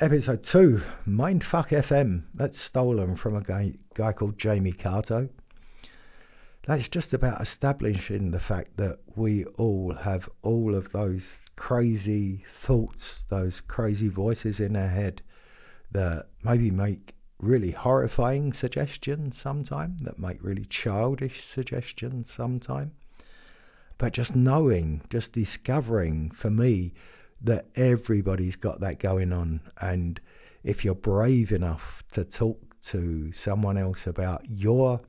Episode 0.00 0.42
2, 0.42 0.80
Mindfuck 1.06 1.68
FM. 1.70 2.24
That's 2.34 2.58
stolen 2.58 3.16
from 3.16 3.36
a 3.36 3.42
guy, 3.42 3.74
guy 3.94 4.12
called 4.12 4.38
Jamie 4.38 4.72
Catto. 4.72 5.28
That's 6.66 6.88
just 6.88 7.14
about 7.14 7.40
establishing 7.40 8.30
the 8.30 8.40
fact 8.40 8.76
that 8.76 8.98
we 9.16 9.44
all 9.56 9.94
have 9.94 10.28
all 10.42 10.74
of 10.74 10.92
those 10.92 11.48
crazy 11.56 12.44
thoughts, 12.46 13.24
those 13.24 13.60
crazy 13.60 14.08
voices 14.08 14.60
in 14.60 14.76
our 14.76 14.88
head 14.88 15.22
that 15.92 16.26
maybe 16.42 16.70
make 16.70 17.14
really 17.40 17.70
horrifying 17.70 18.52
suggestions 18.52 19.36
sometimes, 19.36 20.02
that 20.02 20.18
make 20.18 20.42
really 20.42 20.64
childish 20.64 21.44
suggestions 21.44 22.30
sometimes. 22.30 22.92
But 23.96 24.12
just 24.12 24.36
knowing, 24.36 25.02
just 25.10 25.32
discovering 25.32 26.30
for 26.30 26.50
me 26.50 26.92
that 27.40 27.66
everybody's 27.74 28.56
got 28.56 28.80
that 28.80 28.98
going 28.98 29.32
on. 29.32 29.60
And 29.80 30.20
if 30.62 30.84
you're 30.84 30.94
brave 30.94 31.52
enough 31.52 32.02
to 32.12 32.24
talk 32.24 32.80
to 32.82 33.32
someone 33.32 33.76
else 33.76 34.06
about 34.06 34.42
your 34.48 35.00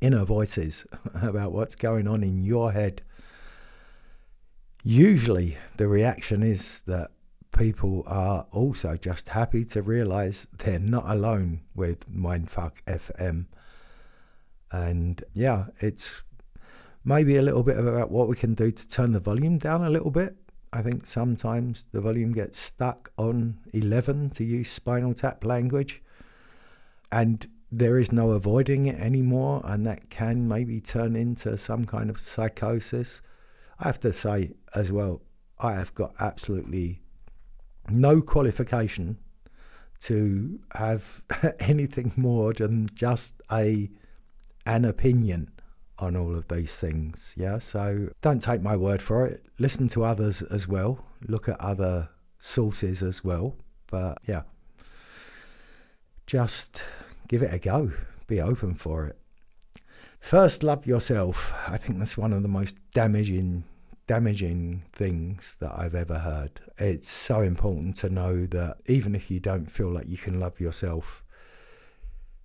inner 0.00 0.24
voices, 0.24 0.86
about 1.14 1.52
what's 1.52 1.74
going 1.74 2.08
on 2.08 2.22
in 2.22 2.42
your 2.42 2.72
head, 2.72 3.02
usually 4.82 5.56
the 5.76 5.88
reaction 5.88 6.42
is 6.42 6.80
that 6.82 7.10
people 7.52 8.02
are 8.06 8.46
also 8.50 8.96
just 8.96 9.28
happy 9.28 9.64
to 9.66 9.82
realize 9.82 10.46
they're 10.58 10.78
not 10.78 11.04
alone 11.06 11.60
with 11.74 12.10
Mindfuck 12.10 12.82
FM. 12.86 13.46
And 14.70 15.22
yeah, 15.34 15.66
it's 15.80 16.22
maybe 17.04 17.36
a 17.36 17.42
little 17.42 17.62
bit 17.62 17.78
about 17.78 18.10
what 18.10 18.28
we 18.28 18.36
can 18.36 18.54
do 18.54 18.70
to 18.70 18.88
turn 18.88 19.12
the 19.12 19.20
volume 19.20 19.58
down 19.58 19.84
a 19.84 19.90
little 19.90 20.10
bit. 20.10 20.36
I 20.72 20.80
think 20.80 21.06
sometimes 21.06 21.84
the 21.92 22.00
volume 22.00 22.32
gets 22.32 22.58
stuck 22.58 23.12
on 23.18 23.58
11 23.74 24.30
to 24.30 24.44
use 24.44 24.70
Spinal 24.70 25.12
Tap 25.12 25.44
language. 25.44 26.02
And 27.10 27.46
there 27.70 27.98
is 27.98 28.12
no 28.12 28.30
avoiding 28.30 28.86
it 28.86 28.98
anymore, 28.98 29.60
and 29.64 29.86
that 29.86 30.08
can 30.08 30.48
maybe 30.48 30.80
turn 30.80 31.14
into 31.14 31.58
some 31.58 31.84
kind 31.84 32.08
of 32.08 32.18
psychosis. 32.18 33.20
I 33.78 33.84
have 33.88 34.00
to 34.00 34.12
say 34.12 34.52
as 34.74 34.90
well, 34.90 35.20
I 35.58 35.72
have 35.72 35.92
got 35.94 36.14
absolutely 36.18 37.01
no 37.94 38.20
qualification 38.20 39.18
to 40.00 40.58
have 40.74 41.22
anything 41.60 42.12
more 42.16 42.52
than 42.52 42.88
just 42.94 43.40
a 43.50 43.88
an 44.66 44.84
opinion 44.84 45.50
on 45.98 46.16
all 46.16 46.34
of 46.34 46.48
these 46.48 46.76
things. 46.78 47.34
Yeah, 47.36 47.58
so 47.58 48.08
don't 48.20 48.40
take 48.40 48.62
my 48.62 48.76
word 48.76 49.00
for 49.00 49.26
it. 49.26 49.42
Listen 49.58 49.88
to 49.88 50.04
others 50.04 50.42
as 50.42 50.66
well. 50.66 51.04
Look 51.26 51.48
at 51.48 51.60
other 51.60 52.08
sources 52.38 53.02
as 53.02 53.22
well. 53.22 53.56
But 53.88 54.18
yeah, 54.26 54.42
just 56.26 56.82
give 57.28 57.42
it 57.42 57.52
a 57.52 57.58
go. 57.58 57.92
Be 58.26 58.40
open 58.40 58.74
for 58.74 59.06
it. 59.06 59.18
First, 60.20 60.62
love 60.62 60.86
yourself. 60.86 61.52
I 61.68 61.76
think 61.76 61.98
that's 61.98 62.16
one 62.16 62.32
of 62.32 62.42
the 62.42 62.48
most 62.48 62.76
damaging 62.92 63.64
damaging 64.12 64.84
things 64.92 65.56
that 65.58 65.72
I've 65.74 65.94
ever 65.94 66.18
heard. 66.18 66.60
It's 66.76 67.08
so 67.08 67.40
important 67.40 67.96
to 67.96 68.10
know 68.10 68.44
that 68.44 68.76
even 68.86 69.14
if 69.14 69.30
you 69.30 69.40
don't 69.40 69.70
feel 69.70 69.88
like 69.88 70.06
you 70.06 70.18
can 70.18 70.38
love 70.38 70.60
yourself, 70.60 71.24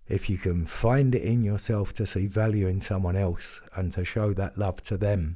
if 0.08 0.30
you 0.30 0.38
can 0.38 0.66
find 0.66 1.14
it 1.14 1.24
in 1.24 1.42
yourself 1.42 1.92
to 1.96 2.06
see 2.06 2.26
value 2.26 2.68
in 2.68 2.80
someone 2.80 3.18
else 3.18 3.60
and 3.76 3.92
to 3.92 4.06
show 4.06 4.34
that 4.36 4.58
love 4.58 4.82
to 4.84 4.98
them, 4.98 5.36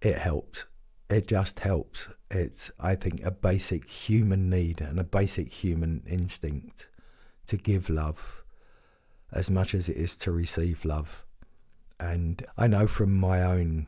it 0.00 0.16
helps. 0.16 0.64
It 1.10 1.28
just 1.28 1.60
helps. 1.60 2.08
It's, 2.30 2.70
I 2.80 2.94
think, 2.94 3.22
a 3.22 3.30
basic 3.30 3.86
human 3.86 4.48
need 4.48 4.80
and 4.80 4.98
a 4.98 5.04
basic 5.04 5.52
human 5.52 6.04
instinct 6.06 6.88
to 7.48 7.58
give 7.58 7.90
love 7.90 8.44
as 9.30 9.50
much 9.50 9.74
as 9.74 9.90
it 9.90 9.98
is 9.98 10.16
to 10.18 10.32
receive 10.32 10.86
love. 10.86 11.23
And 12.04 12.44
I 12.58 12.66
know 12.66 12.86
from 12.86 13.14
my 13.14 13.42
own 13.42 13.86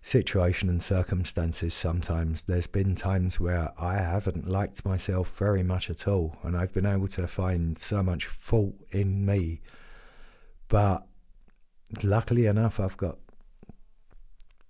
situation 0.00 0.68
and 0.68 0.82
circumstances 0.82 1.74
sometimes 1.74 2.44
there's 2.44 2.66
been 2.66 2.94
times 2.94 3.38
where 3.38 3.72
I 3.78 3.96
haven't 3.96 4.48
liked 4.48 4.84
myself 4.84 5.36
very 5.36 5.62
much 5.62 5.90
at 5.90 6.08
all 6.08 6.38
and 6.42 6.56
I've 6.56 6.72
been 6.72 6.86
able 6.86 7.08
to 7.08 7.26
find 7.26 7.78
so 7.78 8.02
much 8.02 8.26
fault 8.26 8.76
in 8.92 9.26
me. 9.26 9.60
But 10.68 11.06
luckily 12.02 12.46
enough 12.46 12.78
I've 12.78 12.96
got 12.96 13.18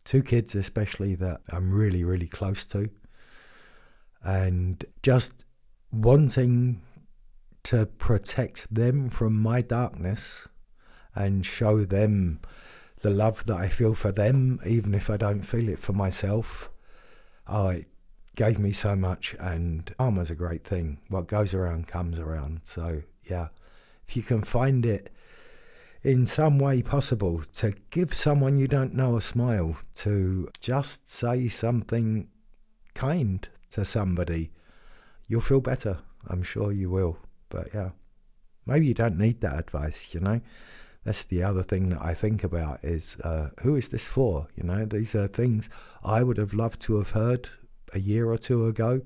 two 0.03 0.23
kids 0.23 0.55
especially 0.55 1.15
that 1.17 1.43
I'm 1.53 1.71
really 1.71 2.05
really 2.05 2.27
close 2.27 2.67
to. 2.69 2.91
And 4.25 4.85
just 5.03 5.45
wanting 5.93 6.81
to 7.65 7.87
protect 7.87 8.73
them 8.75 9.11
from 9.11 9.35
my 9.35 9.61
darkness 9.61 10.49
and 11.25 11.45
show 11.45 11.85
them 11.85 12.41
the 13.03 13.11
love 13.11 13.47
that 13.47 13.57
I 13.57 13.69
feel 13.69 13.95
for 13.95 14.13
them, 14.13 14.61
even 14.67 14.95
if 14.95 15.09
I 15.11 15.17
don't 15.17 15.43
feel 15.43 15.69
it 15.69 15.79
for 15.79 15.93
myself. 15.93 16.71
Oh, 17.47 17.71
it 17.71 17.87
gave 18.37 18.59
me 18.59 18.73
so 18.73 18.95
much, 18.95 19.35
and 19.39 19.91
karma's 19.99 20.31
a 20.31 20.35
great 20.35 20.65
thing. 20.65 20.99
What 21.09 21.27
goes 21.27 21.55
around 21.55 21.87
comes 21.87 22.19
around. 22.19 22.61
So, 22.65 23.03
yeah, 23.25 23.49
if 24.07 24.17
you 24.17 24.23
can 24.23 24.43
find 24.43 24.85
it 24.85 25.11
in 26.03 26.27
some 26.27 26.59
way 26.59 26.83
possible 26.83 27.43
to 27.53 27.75
give 27.91 28.15
someone 28.15 28.59
you 28.59 28.67
don't 28.67 28.95
know 28.95 29.17
a 29.17 29.21
smile, 29.21 29.77
to 29.97 30.49
just 30.61 31.11
say 31.11 31.49
something 31.49 32.29
kind 32.95 33.49
to 33.71 33.85
somebody, 33.85 34.51
you'll 35.27 35.41
feel 35.41 35.61
better. 35.61 35.99
I'm 36.29 36.43
sure 36.43 36.71
you 36.71 36.91
will. 36.91 37.19
But 37.49 37.69
yeah, 37.75 37.91
maybe 38.67 38.87
you 38.87 38.95
don't 38.95 39.19
need 39.19 39.41
that 39.41 39.59
advice, 39.59 40.15
you 40.15 40.21
know 40.21 40.41
that's 41.05 41.25
the 41.25 41.43
other 41.43 41.63
thing 41.63 41.89
that 41.91 42.03
I 42.03 42.15
think 42.15 42.45
about 42.45 42.81
is 42.85 43.17
uh, 43.25 43.51
who 43.63 43.77
is 43.77 43.89
this 43.89 44.07
for? 44.07 44.49
You 44.55 44.65
know, 44.65 44.85
these 44.85 45.15
are 45.15 45.27
things 45.27 45.71
I 46.05 46.23
would 46.23 46.37
have 46.37 46.53
loved 46.53 46.81
to 46.83 46.99
have 46.99 47.11
heard 47.11 47.49
a 47.95 47.99
year 47.99 48.31
or 48.31 48.39
two 48.39 48.67
ago 48.67 49.01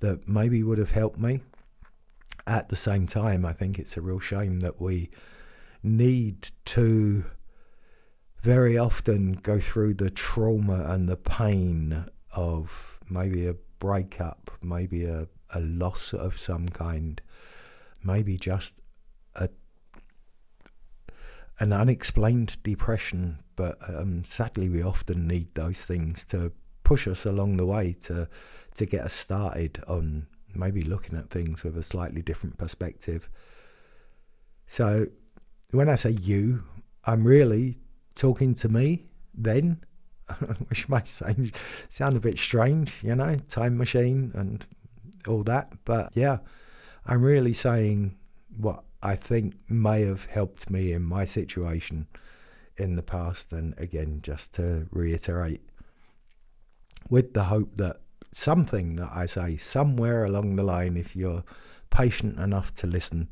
that 0.00 0.28
maybe 0.28 0.62
would 0.62 0.78
have 0.78 0.90
helped 0.90 1.18
me. 1.18 1.40
At 2.46 2.68
the 2.68 2.76
same 2.76 3.06
time, 3.06 3.44
I 3.44 3.52
think 3.52 3.78
it's 3.78 3.96
a 3.96 4.02
real 4.02 4.20
shame 4.20 4.60
that 4.60 4.80
we 4.80 5.10
need 5.82 6.50
to 6.66 7.24
very 8.42 8.78
often 8.78 9.32
go 9.32 9.58
through 9.58 9.94
the 9.94 10.10
trauma 10.10 10.84
and 10.88 11.08
the 11.08 11.16
pain 11.16 12.06
of 12.32 13.00
maybe 13.08 13.46
a 13.46 13.54
breakup, 13.78 14.50
maybe 14.62 15.04
a, 15.04 15.26
a 15.54 15.60
loss 15.60 16.12
of 16.12 16.38
some 16.38 16.68
kind, 16.68 17.20
maybe 18.04 18.36
just 18.36 18.80
a 19.34 19.48
an 21.58 21.72
unexplained 21.72 22.62
depression, 22.62 23.38
but 23.56 23.78
um, 23.88 24.24
sadly, 24.24 24.68
we 24.68 24.82
often 24.82 25.26
need 25.26 25.54
those 25.54 25.82
things 25.82 26.24
to 26.26 26.52
push 26.84 27.08
us 27.08 27.24
along 27.24 27.56
the 27.56 27.66
way 27.66 27.96
to 28.00 28.28
to 28.74 28.86
get 28.86 29.02
us 29.02 29.12
started 29.12 29.82
on 29.88 30.26
maybe 30.54 30.82
looking 30.82 31.18
at 31.18 31.30
things 31.30 31.64
with 31.64 31.76
a 31.76 31.82
slightly 31.82 32.22
different 32.22 32.58
perspective. 32.58 33.28
So, 34.66 35.06
when 35.70 35.88
I 35.88 35.94
say 35.94 36.10
you, 36.10 36.64
I'm 37.04 37.26
really 37.26 37.78
talking 38.14 38.54
to 38.56 38.68
me 38.68 39.06
then, 39.34 39.84
which 40.68 40.88
might 40.88 41.06
sound, 41.06 41.54
sound 41.88 42.16
a 42.16 42.20
bit 42.20 42.38
strange, 42.38 42.92
you 43.02 43.14
know, 43.14 43.36
time 43.48 43.76
machine 43.76 44.32
and 44.34 44.66
all 45.28 45.42
that. 45.44 45.72
But 45.84 46.10
yeah, 46.14 46.38
I'm 47.06 47.22
really 47.22 47.52
saying 47.52 48.16
what 48.56 48.82
I 49.06 49.14
think 49.14 49.54
may 49.68 50.02
have 50.02 50.24
helped 50.24 50.68
me 50.68 50.92
in 50.92 51.02
my 51.04 51.24
situation 51.24 52.08
in 52.76 52.96
the 52.96 53.04
past. 53.04 53.52
And 53.52 53.78
again, 53.78 54.18
just 54.20 54.52
to 54.54 54.88
reiterate, 54.90 55.62
with 57.08 57.32
the 57.32 57.44
hope 57.44 57.76
that 57.76 58.00
something 58.32 58.96
that 58.96 59.10
I 59.12 59.26
say 59.26 59.58
somewhere 59.58 60.24
along 60.24 60.56
the 60.56 60.64
line, 60.64 60.96
if 60.96 61.14
you're 61.14 61.44
patient 61.88 62.36
enough 62.36 62.74
to 62.74 62.88
listen, 62.88 63.28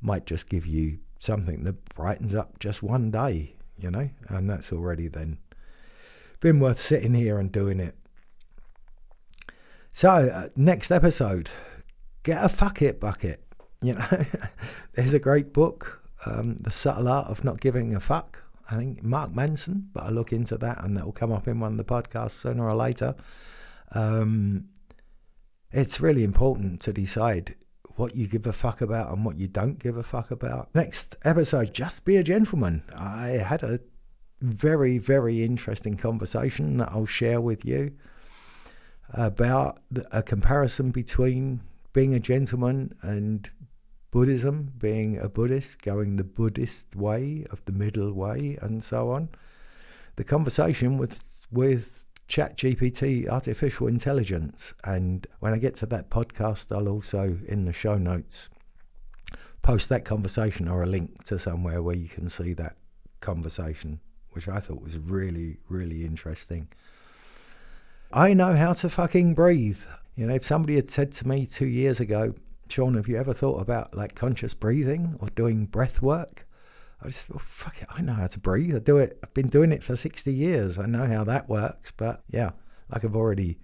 might 0.00 0.24
just 0.24 0.48
give 0.48 0.64
you 0.64 0.98
something 1.18 1.64
that 1.64 1.94
brightens 1.94 2.34
up 2.34 2.58
just 2.58 2.82
one 2.82 3.10
day, 3.10 3.54
you 3.76 3.90
know, 3.90 4.08
and 4.28 4.48
that's 4.48 4.72
already 4.72 5.08
then 5.08 5.36
been 6.40 6.58
worth 6.58 6.78
sitting 6.78 7.12
here 7.12 7.38
and 7.38 7.52
doing 7.52 7.80
it. 7.80 7.96
So, 9.92 10.08
uh, 10.10 10.48
next 10.56 10.90
episode, 10.90 11.50
get 12.22 12.42
a 12.42 12.48
fuck 12.48 12.80
it 12.80 12.98
bucket. 12.98 13.45
You 13.82 13.94
know, 13.94 14.06
there's 14.94 15.14
a 15.14 15.18
great 15.18 15.52
book, 15.52 16.02
um, 16.24 16.56
The 16.58 16.70
Subtle 16.70 17.08
Art 17.08 17.28
of 17.28 17.44
Not 17.44 17.60
Giving 17.60 17.94
a 17.94 18.00
Fuck. 18.00 18.42
I 18.70 18.76
think 18.76 19.02
Mark 19.02 19.32
Manson, 19.32 19.90
but 19.92 20.04
I'll 20.04 20.12
look 20.12 20.32
into 20.32 20.56
that 20.58 20.82
and 20.82 20.96
that 20.96 21.04
will 21.04 21.12
come 21.12 21.30
up 21.30 21.46
in 21.46 21.60
one 21.60 21.72
of 21.72 21.78
the 21.78 21.84
podcasts 21.84 22.32
sooner 22.32 22.68
or 22.68 22.74
later. 22.74 23.14
Um, 23.92 24.68
it's 25.70 26.00
really 26.00 26.24
important 26.24 26.80
to 26.82 26.92
decide 26.92 27.54
what 27.96 28.14
you 28.14 28.26
give 28.26 28.46
a 28.46 28.52
fuck 28.52 28.80
about 28.80 29.12
and 29.12 29.24
what 29.24 29.38
you 29.38 29.48
don't 29.48 29.78
give 29.78 29.96
a 29.96 30.02
fuck 30.02 30.30
about. 30.30 30.68
Next 30.74 31.16
episode, 31.24 31.72
just 31.72 32.04
be 32.04 32.16
a 32.16 32.22
gentleman. 32.22 32.82
I 32.96 33.28
had 33.28 33.62
a 33.62 33.80
very, 34.40 34.98
very 34.98 35.42
interesting 35.42 35.96
conversation 35.96 36.76
that 36.78 36.90
I'll 36.90 37.06
share 37.06 37.40
with 37.40 37.64
you 37.64 37.92
about 39.10 39.78
a 40.12 40.22
comparison 40.22 40.90
between 40.90 41.62
being 41.92 42.14
a 42.14 42.20
gentleman 42.20 42.94
and 43.00 43.48
Buddhism, 44.16 44.72
being 44.78 45.18
a 45.18 45.28
Buddhist, 45.28 45.82
going 45.82 46.16
the 46.16 46.24
Buddhist 46.24 46.96
way 46.96 47.44
of 47.50 47.62
the 47.66 47.72
middle 47.72 48.14
way, 48.14 48.56
and 48.62 48.82
so 48.82 49.10
on. 49.10 49.28
The 50.14 50.24
conversation 50.24 50.96
with 50.96 51.44
with 51.52 52.06
ChatGPT, 52.26 53.28
artificial 53.28 53.88
intelligence, 53.88 54.72
and 54.84 55.26
when 55.40 55.52
I 55.52 55.58
get 55.58 55.74
to 55.74 55.86
that 55.88 56.08
podcast, 56.08 56.74
I'll 56.74 56.88
also 56.88 57.36
in 57.46 57.66
the 57.66 57.74
show 57.74 57.98
notes 57.98 58.48
post 59.60 59.90
that 59.90 60.06
conversation 60.06 60.66
or 60.66 60.82
a 60.82 60.86
link 60.86 61.24
to 61.24 61.38
somewhere 61.38 61.82
where 61.82 61.96
you 61.96 62.08
can 62.08 62.30
see 62.30 62.54
that 62.54 62.76
conversation, 63.20 64.00
which 64.30 64.48
I 64.48 64.60
thought 64.60 64.80
was 64.80 64.96
really, 64.96 65.58
really 65.68 66.06
interesting. 66.06 66.68
I 68.14 68.32
know 68.32 68.56
how 68.56 68.72
to 68.72 68.88
fucking 68.88 69.34
breathe. 69.34 69.82
You 70.14 70.26
know, 70.28 70.34
if 70.36 70.46
somebody 70.46 70.76
had 70.76 70.88
said 70.88 71.12
to 71.12 71.28
me 71.28 71.44
two 71.44 71.66
years 71.66 72.00
ago, 72.00 72.32
Shaun, 72.68 72.94
have 72.94 73.08
you 73.08 73.16
ever 73.16 73.32
thought 73.32 73.60
about 73.60 73.94
like 73.94 74.14
conscious 74.14 74.54
breathing 74.54 75.16
or 75.20 75.28
doing 75.30 75.66
breath 75.66 76.02
work? 76.02 76.46
I 77.02 77.08
just 77.08 77.26
thought, 77.26 77.42
fuck 77.42 77.80
it, 77.80 77.88
I 77.90 78.00
know 78.02 78.14
how 78.14 78.26
to 78.26 78.38
breathe. 78.38 78.74
I 78.74 78.78
do 78.78 78.96
it. 78.96 79.18
I've 79.22 79.34
been 79.34 79.48
doing 79.48 79.72
it 79.72 79.84
for 79.84 79.96
60 79.96 80.32
years. 80.32 80.78
I 80.78 80.86
know 80.86 81.06
how 81.06 81.24
that 81.24 81.48
works. 81.48 81.92
But 81.96 82.22
yeah, 82.28 82.50
like 82.90 83.04
I've 83.04 83.16
already 83.16 83.58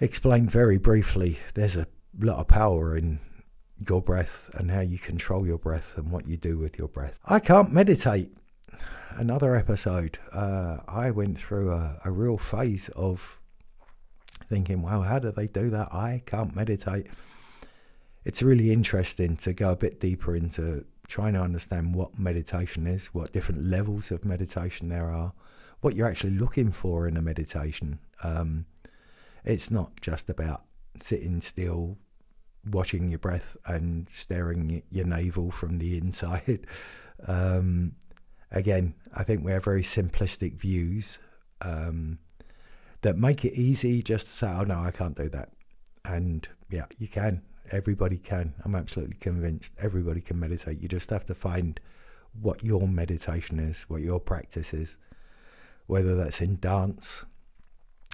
explained 0.00 0.50
very 0.50 0.78
briefly, 0.78 1.38
there's 1.54 1.76
a 1.76 1.86
lot 2.18 2.38
of 2.38 2.48
power 2.48 2.96
in 2.96 3.20
your 3.88 4.00
breath 4.00 4.50
and 4.54 4.70
how 4.70 4.80
you 4.80 4.98
control 4.98 5.46
your 5.46 5.58
breath 5.58 5.98
and 5.98 6.10
what 6.10 6.28
you 6.28 6.36
do 6.36 6.58
with 6.58 6.78
your 6.78 6.88
breath. 6.88 7.18
I 7.24 7.40
can't 7.40 7.72
meditate 7.72 8.32
another 9.16 9.56
episode, 9.56 10.18
uh, 10.32 10.78
I 10.88 11.10
went 11.10 11.38
through 11.38 11.72
a, 11.72 11.98
a 12.04 12.10
real 12.10 12.38
phase 12.38 12.88
of 12.90 13.38
thinking, 14.48 14.82
wow, 14.82 15.02
how 15.02 15.18
do 15.18 15.32
they 15.32 15.46
do 15.46 15.70
that? 15.70 15.92
I 15.92 16.22
can't 16.26 16.54
meditate. 16.54 17.08
It's 18.24 18.42
really 18.42 18.72
interesting 18.72 19.36
to 19.38 19.52
go 19.52 19.72
a 19.72 19.76
bit 19.76 20.00
deeper 20.00 20.36
into 20.36 20.84
trying 21.08 21.34
to 21.34 21.40
understand 21.40 21.94
what 21.94 22.18
meditation 22.18 22.86
is, 22.86 23.08
what 23.08 23.32
different 23.32 23.64
levels 23.64 24.10
of 24.10 24.24
meditation 24.24 24.88
there 24.88 25.10
are, 25.10 25.32
what 25.80 25.96
you're 25.96 26.08
actually 26.08 26.34
looking 26.34 26.70
for 26.70 27.08
in 27.08 27.16
a 27.16 27.22
meditation. 27.22 27.98
Um, 28.22 28.66
it's 29.44 29.70
not 29.70 30.00
just 30.00 30.30
about 30.30 30.62
sitting 30.96 31.40
still, 31.40 31.98
watching 32.64 33.08
your 33.08 33.18
breath 33.18 33.56
and 33.66 34.08
staring 34.08 34.76
at 34.76 34.84
your 34.90 35.06
navel 35.06 35.50
from 35.50 35.78
the 35.78 35.98
inside. 36.02 36.66
Um, 37.26 37.96
again, 38.50 38.94
I 39.14 39.24
think 39.24 39.44
we 39.44 39.52
have 39.52 39.64
very 39.64 39.82
simplistic 39.82 40.54
views 40.54 41.18
um, 41.60 42.18
that 43.02 43.16
make 43.16 43.44
it 43.44 43.54
easy 43.54 44.02
just 44.02 44.26
to 44.26 44.32
say, 44.32 44.46
oh, 44.48 44.62
no, 44.62 44.78
I 44.78 44.92
can't 44.92 45.16
do 45.16 45.28
that. 45.30 45.50
And 46.04 46.48
yeah, 46.70 46.86
you 46.98 47.08
can. 47.08 47.42
Everybody 47.70 48.18
can. 48.18 48.54
I'm 48.64 48.74
absolutely 48.74 49.16
convinced 49.16 49.74
everybody 49.80 50.20
can 50.20 50.38
meditate. 50.38 50.80
You 50.80 50.88
just 50.88 51.10
have 51.10 51.24
to 51.26 51.34
find 51.34 51.78
what 52.40 52.62
your 52.62 52.88
meditation 52.88 53.58
is, 53.58 53.82
what 53.88 54.02
your 54.02 54.20
practice 54.20 54.74
is, 54.74 54.98
whether 55.86 56.16
that's 56.16 56.40
in 56.40 56.58
dance, 56.58 57.24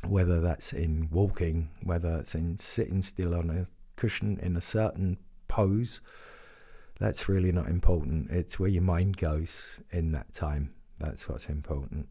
whether 0.06 0.40
that's 0.40 0.72
in 0.72 1.08
walking, 1.10 1.70
whether 1.82 2.16
that's 2.16 2.34
in 2.34 2.58
sitting 2.58 3.02
still 3.02 3.34
on 3.34 3.50
a 3.50 3.66
cushion 3.96 4.38
in 4.42 4.56
a 4.56 4.60
certain 4.60 5.18
pose 5.48 6.00
that's 6.98 7.28
really 7.28 7.52
not 7.52 7.68
important. 7.68 8.30
It's 8.30 8.58
where 8.58 8.68
your 8.68 8.82
mind 8.82 9.16
goes 9.16 9.80
in 9.90 10.12
that 10.12 10.32
time. 10.32 10.74
That's 10.98 11.28
what's 11.28 11.48
important. 11.48 12.08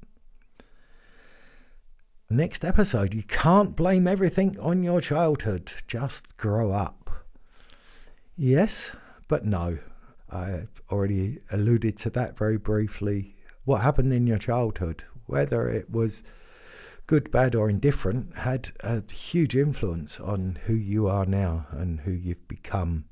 Next 2.29 2.63
episode, 2.65 3.13
you 3.13 3.23
can't 3.23 3.75
blame 3.75 4.07
everything 4.07 4.57
on 4.59 4.83
your 4.83 5.01
childhood. 5.01 5.71
Just 5.87 6.37
grow 6.37 6.71
up. 6.71 7.06
Yes, 8.37 8.91
but 9.27 9.45
no. 9.45 9.79
I 10.29 10.67
already 10.91 11.39
alluded 11.51 11.97
to 11.97 12.09
that 12.11 12.37
very 12.37 12.57
briefly. 12.57 13.35
What 13.65 13.81
happened 13.81 14.13
in 14.13 14.27
your 14.27 14.37
childhood, 14.37 15.03
whether 15.25 15.67
it 15.67 15.89
was 15.89 16.23
good, 17.07 17.31
bad, 17.31 17.55
or 17.55 17.69
indifferent, 17.69 18.37
had 18.37 18.69
a 18.81 19.01
huge 19.11 19.55
influence 19.55 20.19
on 20.19 20.59
who 20.65 20.73
you 20.73 21.07
are 21.07 21.25
now 21.25 21.67
and 21.71 22.01
who 22.01 22.11
you've 22.11 22.47
become 22.47 23.05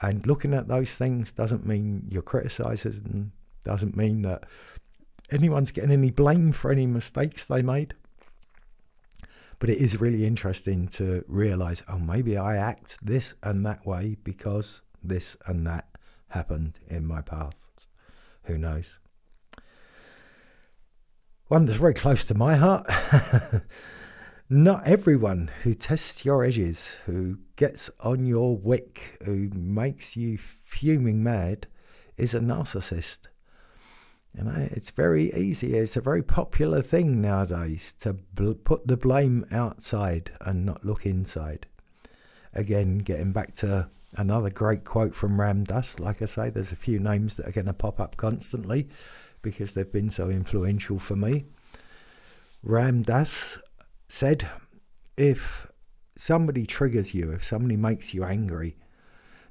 and 0.00 0.26
looking 0.26 0.54
at 0.54 0.68
those 0.68 0.94
things 0.94 1.32
doesn't 1.32 1.66
mean 1.66 2.06
you're 2.08 2.22
criticising, 2.22 3.00
and 3.04 3.30
doesn't 3.64 3.96
mean 3.96 4.22
that 4.22 4.44
anyone's 5.30 5.72
getting 5.72 5.90
any 5.90 6.10
blame 6.10 6.52
for 6.52 6.70
any 6.70 6.86
mistakes 6.86 7.46
they 7.46 7.62
made. 7.62 7.94
But 9.58 9.70
it 9.70 9.78
is 9.78 10.00
really 10.00 10.24
interesting 10.24 10.86
to 10.88 11.24
realise, 11.26 11.82
oh, 11.88 11.98
maybe 11.98 12.36
I 12.36 12.56
act 12.56 12.98
this 13.02 13.34
and 13.42 13.66
that 13.66 13.84
way 13.86 14.16
because 14.22 14.82
this 15.02 15.36
and 15.46 15.66
that 15.66 15.88
happened 16.28 16.78
in 16.86 17.06
my 17.06 17.22
past. 17.22 17.56
Who 18.44 18.58
knows? 18.58 18.98
One 21.48 21.64
that's 21.64 21.78
very 21.78 21.94
close 21.94 22.24
to 22.26 22.34
my 22.34 22.56
heart 22.56 22.86
Not 24.50 24.88
everyone 24.88 25.50
who 25.62 25.74
tests 25.74 26.24
your 26.24 26.42
edges, 26.42 26.96
who 27.04 27.36
gets 27.56 27.90
on 28.00 28.24
your 28.24 28.56
wick, 28.56 29.18
who 29.26 29.50
makes 29.54 30.16
you 30.16 30.38
fuming 30.38 31.22
mad, 31.22 31.66
is 32.16 32.32
a 32.32 32.40
narcissist. 32.40 33.26
You 34.36 34.44
know, 34.44 34.68
it's 34.70 34.90
very 34.90 35.32
easy. 35.34 35.74
It's 35.74 35.96
a 35.96 36.00
very 36.00 36.22
popular 36.22 36.82
thing 36.82 37.20
nowadays 37.20 37.94
to 38.00 38.12
bl- 38.12 38.52
put 38.52 38.86
the 38.86 38.96
blame 38.96 39.46
outside 39.50 40.30
and 40.40 40.64
not 40.64 40.84
look 40.84 41.06
inside. 41.06 41.66
Again, 42.54 42.98
getting 42.98 43.32
back 43.32 43.52
to 43.56 43.88
another 44.16 44.50
great 44.50 44.84
quote 44.84 45.14
from 45.14 45.40
Ram 45.40 45.64
Dass. 45.64 45.98
Like 45.98 46.22
I 46.22 46.26
say, 46.26 46.50
there's 46.50 46.72
a 46.72 46.76
few 46.76 46.98
names 46.98 47.36
that 47.36 47.48
are 47.48 47.52
going 47.52 47.66
to 47.66 47.72
pop 47.72 48.00
up 48.00 48.16
constantly 48.16 48.88
because 49.42 49.72
they've 49.72 49.92
been 49.92 50.10
so 50.10 50.30
influential 50.30 50.98
for 50.98 51.16
me. 51.16 51.46
Ram 52.62 53.02
Dass 53.02 53.58
said 54.08 54.48
if 55.16 55.70
somebody 56.16 56.66
triggers 56.66 57.14
you, 57.14 57.32
if 57.32 57.44
somebody 57.44 57.76
makes 57.76 58.14
you 58.14 58.24
angry, 58.24 58.76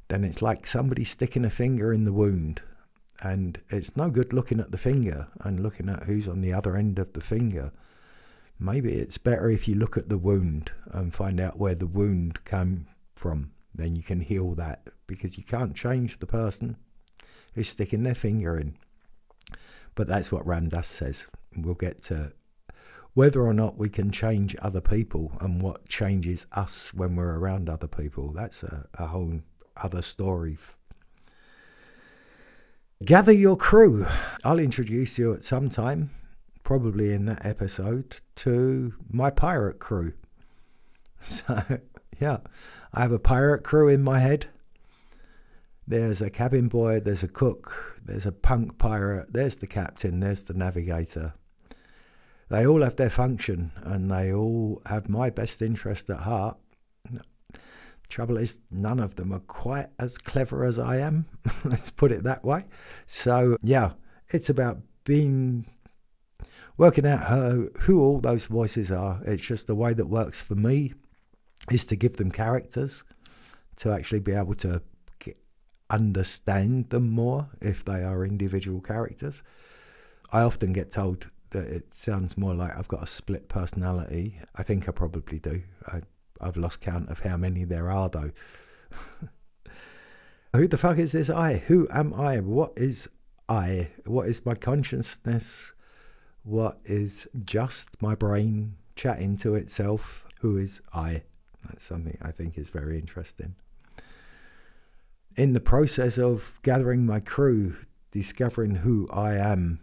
then 0.08 0.24
it's 0.24 0.42
like 0.42 0.66
somebody 0.66 1.04
sticking 1.04 1.46
a 1.46 1.50
finger 1.50 1.92
in 1.92 2.06
the 2.06 2.14
wound. 2.14 2.62
And 3.22 3.62
it's 3.70 3.98
no 3.98 4.10
good 4.10 4.34
looking 4.34 4.60
at 4.60 4.72
the 4.72 4.78
finger 4.78 5.28
and 5.42 5.62
looking 5.62 5.90
at 5.90 6.04
who's 6.04 6.28
on 6.28 6.42
the 6.42 6.54
other 6.54 6.76
end 6.76 7.00
of 7.00 7.14
the 7.14 7.22
finger. 7.22 7.72
Maybe 8.60 8.94
it's 8.94 9.18
better 9.18 9.50
if 9.50 9.68
you 9.68 9.76
look 9.76 9.98
at 9.98 10.10
the 10.10 10.18
wound 10.18 10.72
and 10.92 11.14
find 11.14 11.40
out 11.40 11.58
where 11.58 11.76
the 11.76 11.88
wound 11.88 12.46
came 12.46 12.88
from. 13.16 13.52
Then 13.74 13.96
you 13.96 14.04
can 14.04 14.22
heal 14.22 14.54
that 14.56 14.88
because 15.08 15.38
you 15.38 15.44
can't 15.44 15.76
change 15.76 16.20
the 16.20 16.28
person 16.28 16.78
who's 17.54 17.70
sticking 17.70 18.04
their 18.04 18.16
finger 18.16 18.58
in. 18.58 18.78
But 19.96 20.08
that's 20.08 20.32
what 20.32 20.46
Ram 20.46 20.70
Dass 20.70 20.88
says. 20.88 21.28
We'll 21.56 21.74
get 21.74 22.02
to 22.04 22.34
whether 23.18 23.42
or 23.42 23.54
not 23.54 23.80
we 23.80 23.90
can 23.90 24.12
change 24.12 24.56
other 24.62 24.80
people 24.80 25.32
and 25.42 25.60
what 25.60 25.90
changes 25.90 26.46
us 26.52 26.94
when 26.94 27.16
we're 27.16 27.40
around 27.40 27.68
other 27.68 27.88
people, 27.88 28.32
that's 28.32 28.62
a, 28.62 28.86
a 29.00 29.08
whole 29.08 29.42
other 29.76 30.04
story. 30.04 30.56
Gather 33.06 33.32
your 33.32 33.56
crew. 33.56 34.08
I'll 34.44 34.58
introduce 34.58 35.20
you 35.20 35.32
at 35.32 35.44
some 35.44 35.70
time, 35.70 36.10
probably 36.64 37.14
in 37.14 37.26
that 37.26 37.46
episode, 37.46 38.22
to 38.38 38.96
my 39.10 39.30
pirate 39.30 39.80
crew. 39.80 40.14
So, 41.20 41.64
yeah, 42.20 42.38
I 42.94 43.02
have 43.02 43.12
a 43.12 43.20
pirate 43.20 43.64
crew 43.64 43.88
in 43.88 44.04
my 44.04 44.20
head. 44.20 44.48
There's 45.88 46.22
a 46.22 46.30
cabin 46.30 46.68
boy, 46.68 47.00
there's 47.00 47.24
a 47.24 47.28
cook, 47.28 47.96
there's 48.04 48.28
a 48.28 48.32
punk 48.32 48.78
pirate, 48.78 49.34
there's 49.34 49.58
the 49.58 49.66
captain, 49.66 50.20
there's 50.20 50.44
the 50.44 50.54
navigator, 50.54 51.34
they 52.50 52.68
all 52.68 52.84
have 52.84 52.96
their 52.96 53.10
function 53.10 53.72
and 53.84 54.12
they 54.12 54.32
all 54.32 54.82
have 54.86 55.10
my 55.10 55.32
best 55.32 55.62
interest 55.62 56.10
at 56.10 56.20
heart. 56.20 56.58
Trouble 58.10 58.38
is, 58.38 58.60
none 58.72 59.00
of 59.00 59.16
them 59.16 59.32
are 59.34 59.40
quite 59.40 59.88
as 60.00 60.18
clever 60.18 60.64
as 60.64 60.80
I 60.80 60.98
am. 60.98 61.26
Let's 61.64 61.92
put 61.92 62.12
it 62.12 62.24
that 62.24 62.44
way. 62.44 62.66
So, 63.06 63.58
yeah, 63.62 63.92
it's 64.30 64.50
about 64.50 64.80
being 65.04 65.66
working 66.78 67.06
out 67.06 67.28
who, 67.28 67.70
who 67.82 68.02
all 68.02 68.20
those 68.20 68.46
voices 68.46 68.92
are. 68.92 69.20
It's 69.26 69.46
just 69.46 69.68
the 69.68 69.76
way 69.76 69.94
that 69.94 70.08
works 70.08 70.42
for 70.42 70.56
me. 70.56 70.94
is 71.72 71.86
to 71.88 71.96
give 71.96 72.18
them 72.18 72.32
characters, 72.32 73.04
to 73.78 73.92
actually 73.92 74.20
be 74.20 74.32
able 74.32 74.54
to 74.56 74.82
get, 75.20 75.38
understand 75.90 76.90
them 76.90 77.10
more 77.10 77.50
if 77.62 77.84
they 77.84 78.04
are 78.04 78.24
individual 78.26 78.80
characters. 78.80 79.44
I 80.32 80.42
often 80.42 80.74
get 80.74 80.92
told 80.92 81.28
that 81.52 81.68
it 81.68 81.94
sounds 81.94 82.38
more 82.38 82.54
like 82.54 82.76
I've 82.78 82.88
got 82.88 83.04
a 83.04 83.08
split 83.08 83.48
personality. 83.48 84.40
I 84.56 84.64
think 84.64 84.88
I 84.88 84.92
probably 84.92 85.40
do. 85.40 85.64
I, 85.88 86.02
I've 86.40 86.58
lost 86.58 86.82
count 86.82 87.10
of 87.10 87.22
how 87.22 87.38
many 87.38 87.64
there 87.64 87.92
are, 87.92 88.10
though. 88.10 88.32
Who 90.56 90.68
the 90.68 90.78
fuck 90.78 90.98
is 90.98 91.12
this 91.12 91.30
I? 91.30 91.58
Who 91.58 91.88
am 91.92 92.14
I? 92.14 92.40
What 92.40 92.74
is 92.76 93.10
I? 93.48 93.90
What 94.06 94.28
is 94.28 94.46
my 94.46 94.56
consciousness? 94.56 95.74
What 96.44 96.80
is 96.86 97.28
just 97.44 98.02
my 98.02 98.16
brain 98.16 98.76
chatting 98.96 99.38
to 99.38 99.56
itself? 99.56 100.26
Who 100.40 100.58
is 100.58 100.82
I? 100.94 101.24
That's 101.68 101.84
something 101.84 102.18
I 102.22 102.32
think 102.32 102.58
is 102.58 102.70
very 102.70 102.98
interesting. 102.98 103.56
In 105.36 105.54
the 105.54 105.60
process 105.60 106.18
of 106.18 106.60
gathering 106.64 107.06
my 107.06 107.20
crew, 107.20 107.76
discovering 108.12 108.76
who 108.76 109.08
I 109.12 109.36
am, 109.36 109.80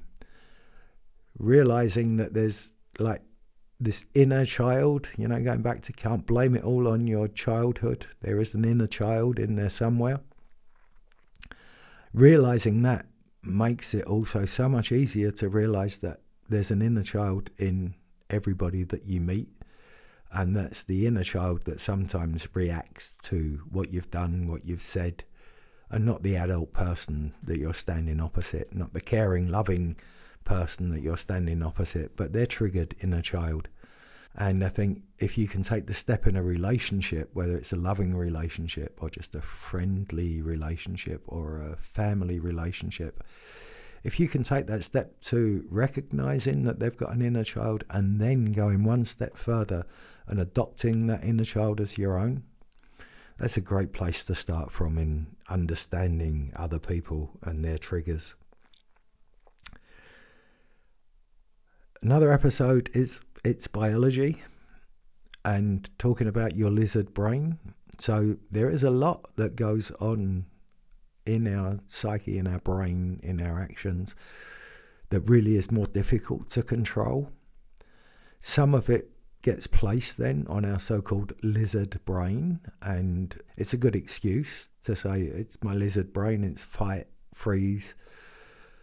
realizing 1.39 2.17
that 2.17 2.35
there's 2.35 2.73
like 2.99 3.23
this 3.85 4.05
inner 4.15 4.45
child, 4.45 5.09
you 5.17 5.29
know, 5.29 5.41
going 5.41 5.63
back 5.63 5.81
to 5.83 5.93
can't 5.93 6.27
blame 6.27 6.55
it 6.57 6.65
all 6.65 6.89
on 6.89 7.07
your 7.07 7.29
childhood. 7.29 8.07
There 8.21 8.41
is 8.41 8.55
an 8.55 8.65
inner 8.65 8.87
child 8.87 9.39
in 9.39 9.57
there 9.57 9.71
somewhere. 9.71 10.21
Realizing 12.13 12.83
that 12.83 13.07
makes 13.43 13.95
it 13.95 14.05
also 14.05 14.47
so 14.47 14.69
much 14.69 14.91
easier 14.91 15.31
to 15.33 15.49
realize 15.49 15.99
that 15.99 16.21
there's 16.49 16.71
an 16.71 16.83
inner 16.83 17.03
child 17.03 17.51
in 17.59 17.95
everybody 18.31 18.85
that 18.85 19.07
you 19.07 19.21
meet. 19.21 19.49
And 20.33 20.57
that's 20.57 20.83
the 20.83 21.07
inner 21.07 21.23
child 21.23 21.65
that 21.65 21.79
sometimes 21.79 22.49
reacts 22.55 23.17
to 23.25 23.63
what 23.71 23.93
you've 23.93 24.11
done, 24.11 24.49
what 24.49 24.65
you've 24.65 24.83
said, 24.83 25.25
and 25.91 26.05
not 26.05 26.23
the 26.23 26.37
adult 26.37 26.73
person 26.73 27.35
that 27.43 27.59
you're 27.59 27.75
standing 27.75 28.21
opposite, 28.21 28.75
not 28.75 28.95
the 28.95 29.01
caring, 29.01 29.49
loving 29.49 29.97
person 30.45 30.91
that 30.91 31.01
you're 31.01 31.17
standing 31.17 31.63
opposite, 31.63 32.17
but 32.17 32.33
they're 32.33 32.47
triggered 32.47 32.95
inner 33.01 33.23
child. 33.23 33.69
And 34.37 34.65
I 34.65 34.69
think 34.69 35.03
if 35.19 35.39
you 35.39 35.47
can 35.47 35.63
take 35.63 35.87
the 35.87 35.95
step 35.95 36.27
in 36.27 36.37
a 36.37 36.43
relationship, 36.43 37.31
whether 37.35 37.57
it's 37.57 37.73
a 37.73 37.77
loving 37.77 38.17
relationship 38.17 38.99
or 39.01 39.09
just 39.09 39.35
a 39.35 39.41
friendly 39.41 40.43
relationship 40.43 41.23
or 41.27 41.63
a 41.63 41.77
family 41.77 42.41
relationship, 42.41 43.23
if 44.03 44.19
you 44.19 44.29
can 44.29 44.43
take 44.43 44.67
that 44.67 44.83
step 44.83 45.21
to 45.23 45.65
recognizing 45.71 46.65
that 46.65 46.81
they've 46.81 46.97
got 46.97 47.15
an 47.15 47.23
inner 47.23 47.45
child 47.45 47.85
and 47.91 48.21
then 48.21 48.53
going 48.53 48.85
one 48.85 49.05
step 49.05 49.37
further 49.37 49.87
and 50.27 50.41
adopting 50.41 51.07
that 51.07 51.25
inner 51.25 51.45
child 51.45 51.81
as 51.81 51.97
your 51.97 52.19
own, 52.19 52.43
that's 53.39 53.57
a 53.57 53.63
great 53.63 53.93
place 53.93 54.25
to 54.25 54.35
start 54.35 54.73
from 54.73 54.99
in 54.99 55.29
understanding 55.49 56.53
other 56.57 56.79
people 56.79 57.31
and 57.43 57.65
their 57.65 57.79
triggers. 57.79 58.35
Another 62.03 62.33
episode 62.33 62.91
is 62.93 63.21
its 63.45 63.69
biology 63.69 64.43
and 65.45 65.91
talking 65.99 66.27
about 66.27 66.57
your 66.57 66.71
lizard 66.71 67.13
brain. 67.13 67.59
So 67.99 68.37
there 68.51 68.71
is 68.71 68.83
a 68.83 68.91
lot 68.91 69.37
that 69.37 69.57
goes 69.57 69.91
on 70.01 70.47
in 71.27 71.47
our 71.55 71.81
psyche, 71.87 72.39
in 72.39 72.47
our 72.47 72.59
brain, 72.61 73.21
in 73.23 73.41
our 73.41 73.61
actions 73.61 74.15
that 75.11 75.21
really 75.21 75.57
is 75.57 75.71
more 75.71 75.87
difficult 75.87 76.49
to 76.51 76.63
control. 76.63 77.31
Some 78.41 78.75
of 78.75 78.91
it 78.91 79.11
gets 79.43 79.67
placed 79.67 80.17
then 80.17 80.47
on 80.49 80.65
our 80.65 80.81
so 80.81 81.03
called 81.03 81.35
lizard 81.43 82.01
brain, 82.07 82.61
and 82.83 83.35
it's 83.57 83.75
a 83.75 83.79
good 83.79 83.95
excuse 83.95 84.71
to 84.83 84.97
say 84.97 85.21
it's 85.21 85.63
my 85.63 85.75
lizard 85.75 86.13
brain, 86.13 86.43
it's 86.43 86.65
fight, 86.65 87.07
freeze, 87.35 87.95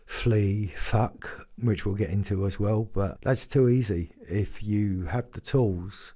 flee, 0.05 0.73
fuck, 0.77 1.47
which 1.57 1.85
we'll 1.85 1.95
get 1.95 2.09
into 2.09 2.45
as 2.45 2.59
well. 2.59 2.89
But 2.93 3.19
that's 3.21 3.47
too 3.47 3.69
easy. 3.69 4.11
If 4.21 4.63
you 4.63 5.05
have 5.05 5.31
the 5.31 5.41
tools, 5.41 6.13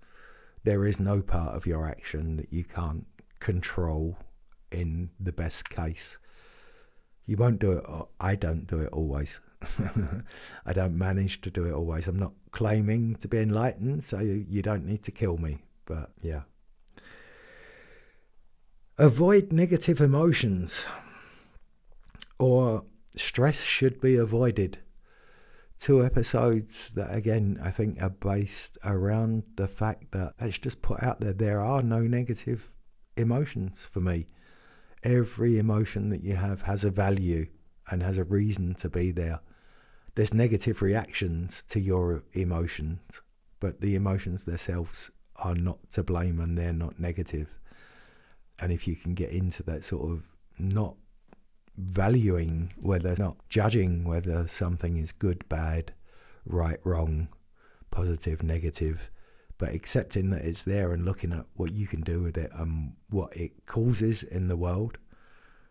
there 0.64 0.86
is 0.86 1.00
no 1.00 1.22
part 1.22 1.56
of 1.56 1.66
your 1.66 1.88
action 1.88 2.38
that 2.38 2.52
you 2.52 2.64
can't 2.64 3.06
control 3.40 4.18
in 4.72 5.12
the 5.20 5.32
best 5.32 5.70
case. 5.70 6.18
You 7.26 7.38
won't 7.38 7.60
do 7.60 7.72
it, 7.74 7.84
I 8.20 8.36
don't 8.36 8.68
do 8.68 8.80
it 8.80 8.90
always. 8.92 9.40
I 10.66 10.74
don't 10.74 10.98
manage 10.98 11.42
to 11.42 11.50
do 11.50 11.66
it 11.66 11.74
always. 11.74 12.08
I'm 12.08 12.20
not 12.20 12.34
claiming 12.52 13.16
to 13.16 13.28
be 13.28 13.40
enlightened, 13.40 14.04
so 14.04 14.20
you 14.20 14.62
don't 14.62 14.86
need 14.86 15.04
to 15.04 15.12
kill 15.12 15.38
me. 15.38 15.64
But 15.86 16.12
yeah. 16.22 16.42
Avoid 18.98 19.52
negative 19.52 20.00
emotions 20.00 20.88
or 22.40 22.86
stress 23.20 23.64
should 23.64 24.02
be 24.02 24.16
avoided. 24.16 24.80
Two 25.78 26.06
episodes 26.06 26.94
that, 26.94 27.14
again, 27.16 27.60
I 27.62 27.72
think 27.72 28.02
are 28.02 28.10
based 28.10 28.78
around 28.84 29.44
the 29.56 29.68
fact 29.68 30.12
that 30.12 30.34
let's 30.40 30.58
just 30.58 30.82
put 30.82 31.04
out 31.04 31.20
there 31.20 31.34
there 31.34 31.60
are 31.60 31.84
no 31.84 32.02
negative 32.02 32.72
emotions 33.18 33.86
for 33.86 34.00
me. 34.00 34.28
Every 35.04 35.60
emotion 35.60 36.10
that 36.10 36.24
you 36.24 36.36
have 36.36 36.64
has 36.64 36.84
a 36.84 36.92
value 36.92 37.48
and 37.90 38.02
has 38.02 38.18
a 38.18 38.24
reason 38.24 38.74
to 38.76 38.90
be 38.90 39.12
there. 39.12 39.42
There's 40.16 40.34
negative 40.34 40.82
reactions 40.82 41.62
to 41.64 41.80
your 41.80 42.24
emotions, 42.34 43.22
but 43.60 43.82
the 43.82 43.96
emotions 43.96 44.46
themselves 44.46 45.12
are 45.36 45.56
not 45.56 45.92
to 45.92 46.04
blame 46.04 46.40
and 46.40 46.58
they're 46.58 46.74
not 46.74 47.00
negative. 47.00 47.50
And 48.60 48.72
if 48.72 48.88
you 48.88 48.96
can 48.96 49.14
get 49.14 49.32
into 49.32 49.62
that 49.64 49.84
sort 49.84 50.10
of 50.10 50.24
not 50.58 50.96
valuing 51.78 52.72
whether, 52.78 53.16
not 53.18 53.38
judging 53.50 54.04
whether 54.04 54.48
something 54.48 54.98
is 54.98 55.12
good, 55.12 55.48
bad, 55.50 55.94
right, 56.46 56.80
wrong, 56.84 57.28
positive, 57.92 58.44
negative, 58.44 59.10
but 59.58 59.74
accepting 59.74 60.30
that 60.30 60.44
it's 60.44 60.64
there 60.64 60.92
and 60.92 61.06
looking 61.06 61.32
at 61.32 61.46
what 61.56 61.72
you 61.72 61.88
can 61.88 62.02
do 62.02 62.22
with 62.22 62.38
it 62.38 62.52
and 62.54 62.94
what 63.10 63.36
it 63.36 63.66
causes 63.66 64.24
in 64.24 64.48
the 64.48 64.58
world. 64.58 64.98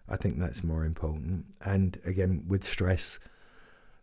I 0.09 0.17
think 0.17 0.39
that's 0.39 0.65
more 0.65 0.85
important. 0.85 1.47
And 1.65 1.99
again, 2.05 2.45
with 2.47 2.65
stress, 2.65 3.19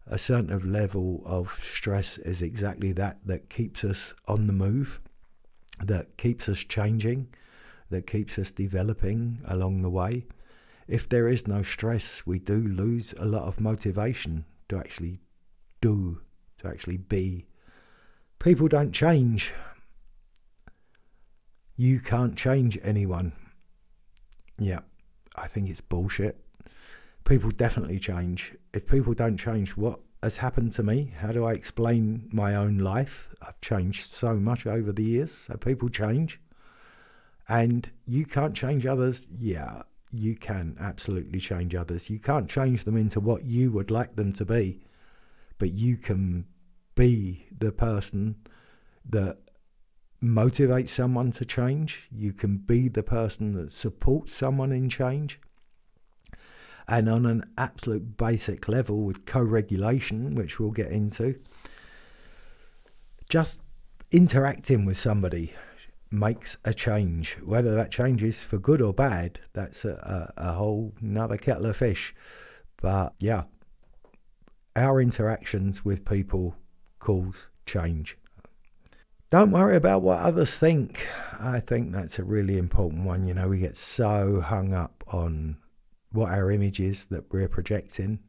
a 0.07 0.17
certain 0.17 0.71
level 0.71 1.21
of 1.25 1.53
stress 1.59 2.17
is 2.17 2.41
exactly 2.41 2.91
that 2.93 3.19
that 3.25 3.49
keeps 3.49 3.83
us 3.83 4.13
on 4.27 4.47
the 4.47 4.53
move, 4.53 4.99
that 5.79 6.17
keeps 6.17 6.49
us 6.49 6.59
changing, 6.59 7.29
that 7.89 8.07
keeps 8.07 8.39
us 8.39 8.51
developing 8.51 9.41
along 9.47 9.81
the 9.81 9.89
way 9.89 10.25
if 10.91 11.07
there 11.07 11.29
is 11.29 11.47
no 11.47 11.61
stress, 11.61 12.23
we 12.25 12.37
do 12.37 12.55
lose 12.55 13.13
a 13.17 13.25
lot 13.25 13.47
of 13.47 13.61
motivation 13.61 14.43
to 14.67 14.77
actually 14.77 15.19
do, 15.79 16.21
to 16.57 16.67
actually 16.67 16.97
be. 16.97 17.45
People 18.39 18.67
don't 18.67 18.91
change. 18.91 19.53
You 21.77 22.01
can't 22.01 22.37
change 22.37 22.77
anyone. 22.83 23.31
Yeah, 24.57 24.81
I 25.35 25.47
think 25.47 25.69
it's 25.69 25.79
bullshit. 25.79 26.43
People 27.23 27.51
definitely 27.51 27.97
change. 27.97 28.53
If 28.73 28.85
people 28.85 29.13
don't 29.13 29.37
change, 29.37 29.77
what 29.77 30.01
has 30.21 30.37
happened 30.37 30.73
to 30.73 30.83
me? 30.83 31.13
How 31.17 31.31
do 31.31 31.45
I 31.45 31.53
explain 31.53 32.27
my 32.33 32.55
own 32.55 32.79
life? 32.79 33.29
I've 33.41 33.61
changed 33.61 34.03
so 34.03 34.35
much 34.35 34.67
over 34.67 34.91
the 34.91 35.03
years, 35.03 35.31
so 35.31 35.55
people 35.55 35.87
change. 35.87 36.41
And 37.47 37.89
you 38.05 38.25
can't 38.25 38.55
change 38.55 38.85
others. 38.85 39.29
Yeah, 39.31 39.83
you 40.11 40.35
can 40.35 40.75
absolutely 40.79 41.39
change 41.39 41.73
others. 41.75 42.09
You 42.09 42.19
can't 42.19 42.49
change 42.49 42.83
them 42.83 42.97
into 42.97 43.19
what 43.19 43.43
you 43.43 43.71
would 43.71 43.91
like 43.91 44.15
them 44.15 44.33
to 44.33 44.45
be, 44.45 44.81
but 45.57 45.71
you 45.71 45.97
can 45.97 46.45
be 46.95 47.45
the 47.57 47.71
person 47.71 48.35
that 49.09 49.37
motivates 50.23 50.89
someone 50.89 51.31
to 51.31 51.45
change. 51.45 52.07
You 52.11 52.33
can 52.33 52.57
be 52.57 52.87
the 52.87 53.03
person 53.03 53.53
that 53.53 53.71
supports 53.71 54.33
someone 54.33 54.71
in 54.71 54.89
change. 54.89 55.39
And 56.87 57.07
on 57.07 57.25
an 57.25 57.43
absolute 57.57 58.17
basic 58.17 58.67
level, 58.67 59.03
with 59.03 59.25
co 59.25 59.41
regulation, 59.41 60.35
which 60.35 60.59
we'll 60.59 60.71
get 60.71 60.91
into, 60.91 61.39
just 63.29 63.61
interacting 64.11 64.83
with 64.83 64.97
somebody 64.97 65.53
makes 66.11 66.57
a 66.65 66.73
change. 66.73 67.37
Whether 67.43 67.73
that 67.75 67.91
change 67.91 68.21
is 68.21 68.43
for 68.43 68.59
good 68.59 68.81
or 68.81 68.93
bad, 68.93 69.39
that's 69.53 69.85
a, 69.85 70.31
a, 70.37 70.49
a 70.49 70.53
whole 70.53 70.93
another 71.01 71.37
kettle 71.37 71.67
of 71.67 71.77
fish. 71.77 72.13
But 72.81 73.13
yeah, 73.19 73.43
our 74.75 75.01
interactions 75.01 75.85
with 75.85 76.05
people 76.05 76.55
cause 76.99 77.49
change. 77.65 78.17
Don't 79.29 79.51
worry 79.51 79.77
about 79.77 80.01
what 80.01 80.19
others 80.19 80.57
think. 80.57 81.07
I 81.39 81.61
think 81.61 81.93
that's 81.93 82.19
a 82.19 82.23
really 82.23 82.57
important 82.57 83.05
one. 83.05 83.25
You 83.25 83.33
know, 83.33 83.47
we 83.47 83.59
get 83.59 83.77
so 83.77 84.41
hung 84.41 84.73
up 84.73 85.03
on 85.13 85.57
what 86.11 86.31
our 86.31 86.51
image 86.51 86.81
is 86.81 87.05
that 87.07 87.31
we're 87.31 87.47
projecting. 87.47 88.19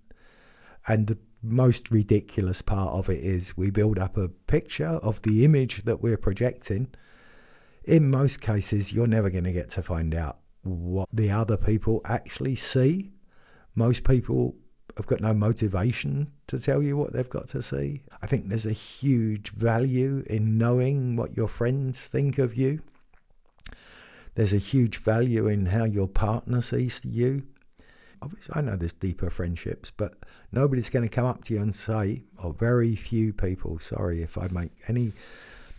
And 0.86 1.08
the 1.08 1.18
most 1.42 1.90
ridiculous 1.90 2.62
part 2.62 2.94
of 2.94 3.10
it 3.10 3.18
is 3.18 3.56
we 3.56 3.70
build 3.70 3.98
up 3.98 4.16
a 4.16 4.28
picture 4.28 5.00
of 5.02 5.20
the 5.22 5.44
image 5.44 5.82
that 5.82 6.00
we're 6.00 6.16
projecting 6.16 6.94
in 7.84 8.10
most 8.10 8.40
cases, 8.40 8.92
you're 8.92 9.06
never 9.06 9.30
going 9.30 9.44
to 9.44 9.52
get 9.52 9.70
to 9.70 9.82
find 9.82 10.14
out 10.14 10.38
what 10.62 11.08
the 11.12 11.30
other 11.30 11.56
people 11.56 12.00
actually 12.04 12.54
see. 12.54 13.12
Most 13.74 14.04
people 14.04 14.54
have 14.96 15.06
got 15.06 15.20
no 15.20 15.32
motivation 15.32 16.30
to 16.46 16.58
tell 16.58 16.82
you 16.82 16.96
what 16.96 17.12
they've 17.12 17.28
got 17.28 17.48
to 17.48 17.62
see. 17.62 18.02
I 18.20 18.26
think 18.26 18.48
there's 18.48 18.66
a 18.66 18.72
huge 18.72 19.50
value 19.50 20.22
in 20.28 20.58
knowing 20.58 21.16
what 21.16 21.36
your 21.36 21.48
friends 21.48 21.98
think 21.98 22.38
of 22.38 22.54
you. 22.54 22.82
There's 24.34 24.52
a 24.52 24.58
huge 24.58 24.98
value 24.98 25.46
in 25.46 25.66
how 25.66 25.84
your 25.84 26.08
partner 26.08 26.62
sees 26.62 27.04
you. 27.04 27.46
Obviously, 28.20 28.54
I 28.54 28.60
know 28.60 28.76
there's 28.76 28.92
deeper 28.92 29.30
friendships, 29.30 29.90
but 29.90 30.14
nobody's 30.52 30.90
going 30.90 31.08
to 31.08 31.14
come 31.14 31.26
up 31.26 31.44
to 31.44 31.54
you 31.54 31.60
and 31.60 31.74
say, 31.74 32.22
or 32.42 32.54
very 32.54 32.94
few 32.94 33.32
people, 33.32 33.78
sorry 33.80 34.22
if 34.22 34.38
I 34.38 34.48
make 34.48 34.70
any 34.88 35.12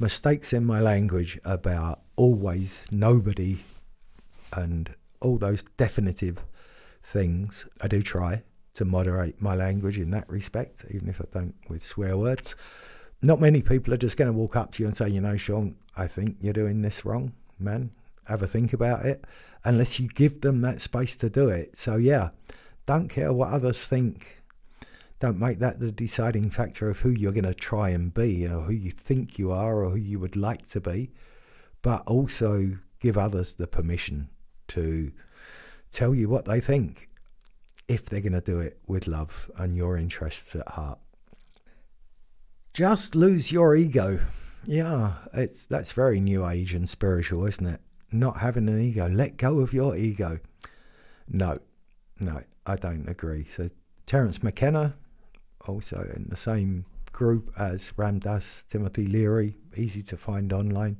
mistakes 0.04 0.52
in 0.52 0.66
my 0.66 0.82
language 0.82 1.39
about 1.46 2.02
always, 2.18 2.86
nobody, 2.92 3.60
and 4.52 4.94
all 5.22 5.38
those 5.38 5.63
definitive 5.78 6.44
things. 7.02 7.66
I 7.82 7.88
do 7.88 8.02
try 8.02 8.44
to 8.74 8.84
moderate 8.84 9.42
my 9.42 9.56
language 9.56 9.98
in 9.98 10.12
that 10.12 10.30
respect, 10.30 10.84
even 10.94 11.08
if 11.08 11.22
I 11.22 11.26
don't 11.32 11.56
with 11.70 11.86
swear 11.86 12.18
words. 12.18 12.54
Not 13.22 13.39
many 13.39 13.62
people 13.62 13.94
are 13.94 13.98
just 13.98 14.18
going 14.18 14.28
to 14.28 14.38
walk 14.38 14.58
up 14.58 14.74
to 14.74 14.84
you 14.84 14.88
and 14.88 14.96
say, 14.96 15.08
you 15.08 15.22
know, 15.22 15.38
Shaun, 15.38 15.78
I 15.96 16.08
think 16.08 16.36
you're 16.42 16.52
doing 16.52 16.82
this 16.82 17.06
wrong, 17.06 17.32
man. 17.58 17.92
Have 18.28 18.42
a 18.42 18.48
think 18.48 18.74
about 18.74 19.06
it, 19.06 19.24
unless 19.63 20.02
you 20.02 20.10
give 20.10 20.42
them 20.42 20.60
that 20.62 20.82
space 20.82 21.16
to 21.18 21.30
do 21.30 21.48
it. 21.48 21.78
So, 21.78 21.96
yeah, 21.96 22.30
don't 22.86 23.08
care 23.08 23.32
what 23.32 23.54
others 23.54 23.88
think. 23.88 24.42
Don't 25.24 25.40
make 25.40 25.60
that 25.60 25.80
the 25.80 25.90
deciding 25.90 26.50
factor 26.50 26.90
of 26.90 27.00
who 27.00 27.10
you're 27.10 27.32
going 27.32 27.46
to 27.46 27.54
try 27.54 27.92
and 27.92 28.14
be, 28.14 28.46
or 28.46 28.64
who 28.64 28.74
you 28.74 28.92
think 28.92 29.40
you 29.40 29.54
are, 29.54 29.82
or 29.82 29.92
who 29.92 29.96
you 29.96 30.20
would 30.20 30.36
like 30.36 30.68
to 30.72 30.82
be. 30.82 31.12
But 31.82 32.04
also 32.06 32.78
give 33.00 33.18
others 33.18 33.56
the 33.56 33.66
permission 33.66 34.28
to 34.68 35.14
tell 35.92 36.14
you 36.14 36.28
what 36.28 36.44
they 36.44 36.60
think 36.60 37.08
if 37.88 38.04
they're 38.04 38.20
going 38.20 38.34
to 38.34 38.42
do 38.42 38.60
it 38.60 38.82
with 38.86 39.08
love 39.08 39.50
and 39.56 39.78
your 39.78 39.96
interests 39.96 40.58
at 40.58 40.68
heart. 40.68 41.00
Just 42.74 43.16
lose 43.16 43.50
your 43.50 43.78
ego. 43.78 44.20
Yeah, 44.66 45.14
it's 45.34 45.64
that's 45.64 45.94
very 45.94 46.20
new 46.20 46.46
age 46.46 46.74
and 46.74 46.90
spiritual, 46.90 47.46
isn't 47.46 47.66
it? 47.66 47.80
Not 48.12 48.40
having 48.40 48.68
an 48.68 48.82
ego. 48.82 49.08
Let 49.08 49.38
go 49.38 49.62
of 49.62 49.72
your 49.72 49.96
ego. 49.96 50.40
No, 51.30 51.60
no, 52.20 52.42
I 52.66 52.76
don't 52.76 53.08
agree. 53.08 53.48
So 53.56 53.70
Terence 54.06 54.44
McKenna, 54.44 54.96
also 55.67 56.12
in 56.15 56.28
the 56.30 56.36
same 56.36 56.86
group 57.12 57.52
as 57.58 57.93
Ram 57.97 58.19
Dass, 58.19 58.65
Timothy 58.67 59.08
Leary, 59.08 59.56
easy 59.78 60.04
to 60.04 60.17
find 60.17 60.52
online. 60.52 60.97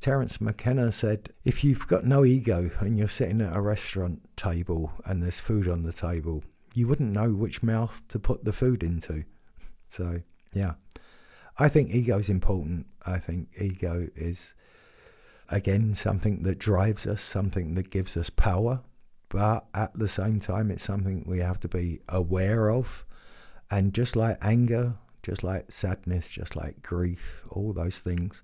Terence 0.00 0.40
McKenna 0.40 0.92
said, 0.92 1.30
if 1.44 1.64
you've 1.64 1.88
got 1.88 2.04
no 2.04 2.24
ego 2.24 2.70
and 2.78 2.96
you're 2.96 3.08
sitting 3.08 3.40
at 3.40 3.56
a 3.56 3.60
restaurant 3.60 4.20
table 4.36 4.92
and 5.04 5.20
there's 5.20 5.40
food 5.40 5.68
on 5.68 5.82
the 5.82 5.92
table, 5.92 6.44
you 6.74 6.86
wouldn't 6.86 7.12
know 7.12 7.32
which 7.32 7.62
mouth 7.62 8.02
to 8.08 8.18
put 8.18 8.44
the 8.44 8.52
food 8.52 8.82
into. 8.82 9.24
So, 9.90 10.16
yeah. 10.52 10.74
I 11.58 11.70
think 11.70 11.90
ego 11.90 12.18
is 12.18 12.28
important. 12.28 12.88
I 13.06 13.16
think 13.18 13.48
ego 13.58 14.08
is, 14.14 14.52
again, 15.48 15.94
something 15.94 16.42
that 16.42 16.58
drives 16.58 17.06
us, 17.06 17.22
something 17.22 17.74
that 17.76 17.88
gives 17.88 18.14
us 18.14 18.28
power. 18.28 18.82
But 19.30 19.64
at 19.72 19.98
the 19.98 20.06
same 20.06 20.40
time, 20.40 20.70
it's 20.70 20.84
something 20.84 21.24
we 21.26 21.38
have 21.38 21.58
to 21.60 21.68
be 21.68 22.00
aware 22.06 22.70
of. 22.70 23.06
And 23.70 23.92
just 23.92 24.16
like 24.16 24.38
anger, 24.40 24.94
just 25.22 25.42
like 25.42 25.70
sadness, 25.70 26.28
just 26.28 26.56
like 26.56 26.82
grief, 26.82 27.42
all 27.50 27.72
those 27.72 27.98
things, 27.98 28.42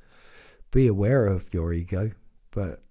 be 0.70 0.86
aware 0.86 1.26
of 1.26 1.52
your 1.52 1.72
ego, 1.72 2.10
but 2.50 2.82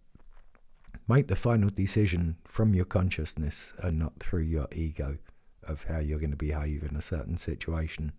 make 1.08 1.28
the 1.28 1.36
final 1.36 1.69
decision 1.69 2.38
from 2.46 2.74
your 2.74 2.86
consciousness 2.86 3.74
and 3.80 4.00
not 4.00 4.19
through 4.19 4.43
your 4.43 4.67
ego 4.72 5.17
of 5.63 5.84
how 5.84 6.00
you're 6.00 6.19
going 6.19 6.32
to 6.32 6.38
behave 6.38 6.84
in 6.84 6.96
a 6.96 7.02
certain 7.02 7.38
situation. 7.38 8.12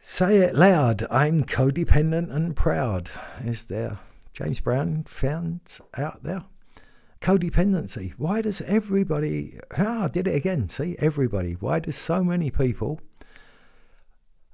Say 0.00 0.38
it 0.38 0.54
loud. 0.54 1.04
I'm 1.10 1.44
codependent 1.44 2.34
and 2.34 2.56
proud. 2.56 3.10
Is 3.44 3.66
there 3.66 3.98
James 4.32 4.60
Brown 4.60 5.04
found 5.04 5.60
out 5.96 6.22
there? 6.22 6.44
Codependency. 7.20 8.12
Why 8.16 8.40
does 8.40 8.60
everybody? 8.62 9.58
Ah, 9.76 10.08
did 10.08 10.26
it 10.26 10.36
again. 10.36 10.68
See, 10.68 10.96
everybody. 10.98 11.52
Why 11.52 11.78
does 11.78 11.96
so 11.96 12.24
many 12.24 12.50
people 12.50 13.00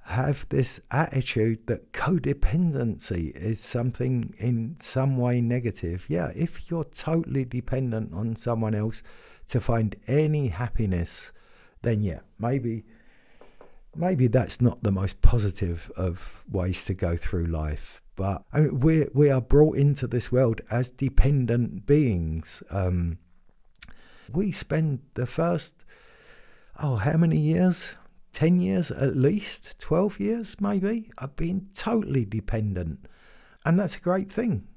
have 0.07 0.47
this 0.47 0.79
attitude 0.89 1.67
that 1.67 1.91
codependency 1.91 3.35
is 3.35 3.59
something 3.59 4.33
in 4.39 4.77
some 4.79 5.17
way 5.17 5.41
negative. 5.41 6.05
Yeah, 6.07 6.31
if 6.33 6.71
you're 6.71 6.85
totally 6.85 7.43
dependent 7.43 8.13
on 8.13 8.37
someone 8.37 8.73
else 8.73 9.03
to 9.49 9.59
find 9.59 9.97
any 10.07 10.47
happiness, 10.47 11.33
then 11.81 12.03
yeah, 12.03 12.21
maybe 12.39 12.85
maybe 13.95 14.27
that's 14.27 14.61
not 14.61 14.81
the 14.81 14.91
most 14.91 15.21
positive 15.21 15.91
of 15.97 16.41
ways 16.49 16.85
to 16.85 16.93
go 16.93 17.17
through 17.17 17.47
life. 17.47 18.01
But 18.17 18.43
I 18.51 18.59
mean, 18.59 18.81
we 18.81 19.05
we 19.13 19.29
are 19.29 19.39
brought 19.39 19.77
into 19.77 20.07
this 20.07 20.29
world 20.31 20.59
as 20.69 20.91
dependent 20.91 21.85
beings. 21.85 22.61
Um, 22.69 23.19
we 24.33 24.51
spend 24.51 24.99
the 25.13 25.25
first 25.25 25.85
oh 26.83 26.97
how 26.97 27.15
many 27.15 27.37
years 27.37 27.95
10 28.37 28.61
years 28.61 28.91
at 28.91 29.15
least, 29.15 29.79
12 29.79 30.19
years 30.19 30.55
maybe, 30.61 31.09
I've 31.17 31.35
been 31.35 31.69
totally 31.73 32.23
dependent. 32.23 33.07
And 33.65 33.79
that's 33.79 33.95
a 33.95 33.99
great 33.99 34.29
thing. 34.29 34.67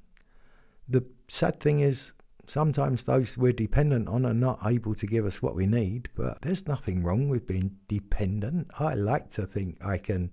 The 0.88 1.04
sad 1.28 1.60
thing 1.60 1.80
is, 1.80 2.14
sometimes 2.46 3.04
those 3.04 3.36
we're 3.36 3.52
dependent 3.52 4.08
on 4.08 4.24
are 4.24 4.32
not 4.32 4.60
able 4.64 4.94
to 4.94 5.06
give 5.06 5.26
us 5.26 5.42
what 5.42 5.54
we 5.54 5.66
need, 5.66 6.08
but 6.14 6.40
there's 6.40 6.66
nothing 6.66 7.02
wrong 7.02 7.28
with 7.28 7.46
being 7.46 7.76
dependent. 7.86 8.70
I 8.78 8.94
like 8.94 9.28
to 9.32 9.44
think 9.44 9.76
I 9.84 9.98
can 9.98 10.30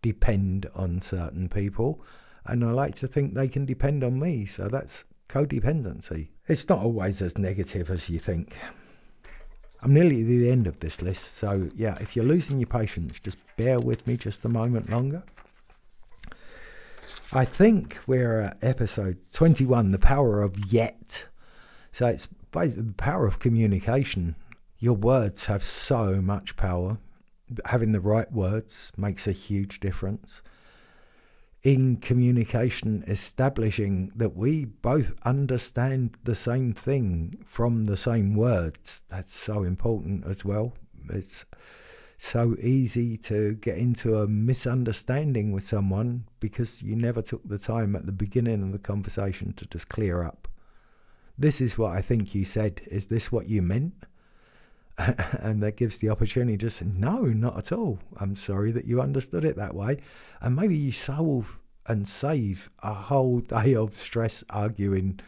depend 0.00 0.64
on 0.74 1.02
certain 1.02 1.50
people, 1.50 2.02
and 2.50 2.64
I 2.64 2.70
like 2.72 2.94
to 2.96 3.06
think 3.06 3.34
they 3.34 3.48
can 3.48 3.64
depend 3.64 4.02
on 4.02 4.18
me. 4.18 4.44
So 4.44 4.68
that's 4.68 5.04
codependency. 5.28 6.28
It's 6.48 6.68
not 6.68 6.80
always 6.80 7.22
as 7.22 7.38
negative 7.38 7.90
as 7.90 8.10
you 8.10 8.18
think. 8.18 8.56
I'm 9.82 9.94
nearly 9.94 10.20
at 10.22 10.26
the 10.26 10.50
end 10.50 10.66
of 10.66 10.80
this 10.80 11.00
list, 11.00 11.36
so 11.36 11.70
yeah, 11.74 11.96
if 12.00 12.14
you're 12.14 12.24
losing 12.24 12.58
your 12.58 12.66
patience, 12.66 13.18
just 13.18 13.38
bear 13.56 13.80
with 13.80 14.06
me 14.06 14.16
just 14.16 14.44
a 14.44 14.48
moment 14.48 14.90
longer. 14.90 15.22
I 17.32 17.44
think 17.46 17.98
we're 18.06 18.40
at 18.40 18.58
episode 18.62 19.18
21, 19.32 19.92
The 19.92 19.98
Power 19.98 20.42
of 20.42 20.72
Yet. 20.72 21.24
So 21.92 22.06
it's 22.06 22.28
the 22.52 22.94
power 22.98 23.26
of 23.26 23.38
communication. 23.38 24.34
Your 24.78 24.96
words 24.96 25.46
have 25.46 25.62
so 25.62 26.20
much 26.20 26.56
power. 26.56 26.98
Having 27.66 27.92
the 27.92 28.00
right 28.00 28.30
words 28.30 28.92
makes 28.96 29.26
a 29.26 29.32
huge 29.32 29.80
difference 29.80 30.42
in 31.62 31.96
communication, 31.96 33.04
establishing 33.06 34.10
that 34.16 34.34
we 34.34 34.64
both 34.64 35.14
understand 35.24 36.16
the 36.24 36.34
same 36.34 36.72
thing 36.72 37.34
from 37.44 37.84
the 37.84 37.96
same 37.96 38.34
words. 38.34 39.02
That's 39.08 39.34
so 39.34 39.62
important 39.62 40.24
as 40.24 40.44
well. 40.44 40.74
It's 41.10 41.44
so 42.16 42.54
easy 42.60 43.16
to 43.16 43.54
get 43.56 43.76
into 43.76 44.16
a 44.16 44.28
misunderstanding 44.28 45.52
with 45.52 45.64
someone 45.64 46.24
because 46.38 46.82
you 46.82 46.96
never 46.96 47.22
took 47.22 47.46
the 47.46 47.58
time 47.58 47.94
at 47.94 48.06
the 48.06 48.12
beginning 48.12 48.62
of 48.62 48.72
the 48.72 48.78
conversation 48.78 49.52
to 49.54 49.66
just 49.66 49.88
clear 49.88 50.22
up. 50.22 50.48
This 51.38 51.60
is 51.60 51.78
what 51.78 51.92
I 51.92 52.02
think 52.02 52.34
you 52.34 52.44
said. 52.44 52.82
Is 52.86 53.06
this 53.06 53.32
what 53.32 53.48
you 53.48 53.62
meant? 53.62 53.94
and 55.40 55.62
that 55.62 55.76
gives 55.76 55.98
the 55.98 56.10
opportunity 56.10 56.58
to 56.58 56.70
say, 56.70 56.86
no, 56.86 57.22
not 57.22 57.56
at 57.58 57.72
all. 57.72 57.98
I'm 58.18 58.36
sorry 58.36 58.70
that 58.72 58.84
you 58.84 59.00
understood 59.00 59.44
it 59.44 59.56
that 59.56 59.74
way. 59.74 59.98
And 60.40 60.56
maybe 60.56 60.76
you 60.76 60.92
solve 60.92 61.58
and 61.86 62.06
save 62.06 62.70
a 62.82 62.94
whole 62.94 63.40
day 63.40 63.74
of 63.74 63.94
stress 63.96 64.44
arguing 64.50 65.20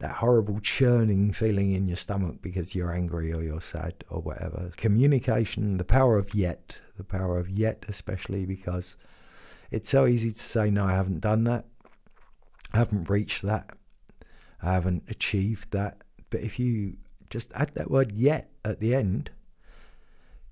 that 0.00 0.16
horrible 0.16 0.60
churning 0.60 1.32
feeling 1.32 1.72
in 1.72 1.86
your 1.86 1.96
stomach 1.96 2.42
because 2.42 2.74
you're 2.74 2.92
angry 2.92 3.32
or 3.32 3.42
you're 3.42 3.60
sad 3.60 3.94
or 4.10 4.20
whatever. 4.20 4.70
Communication, 4.76 5.76
the 5.76 5.84
power 5.84 6.18
of 6.18 6.34
yet, 6.34 6.80
the 6.96 7.04
power 7.04 7.38
of 7.38 7.48
yet, 7.48 7.84
especially 7.88 8.44
because 8.44 8.96
it's 9.70 9.88
so 9.88 10.06
easy 10.06 10.32
to 10.32 10.38
say, 10.38 10.70
no, 10.70 10.84
I 10.84 10.92
haven't 10.92 11.20
done 11.20 11.44
that. 11.44 11.66
I 12.72 12.78
haven't 12.78 13.08
reached 13.08 13.42
that. 13.42 13.70
I 14.60 14.72
haven't 14.72 15.04
achieved 15.08 15.70
that. 15.70 16.02
But 16.28 16.40
if 16.40 16.58
you 16.58 16.96
just 17.30 17.52
add 17.54 17.70
that 17.74 17.90
word 17.90 18.12
yet 18.12 18.50
at 18.64 18.80
the 18.80 18.94
end, 18.94 19.30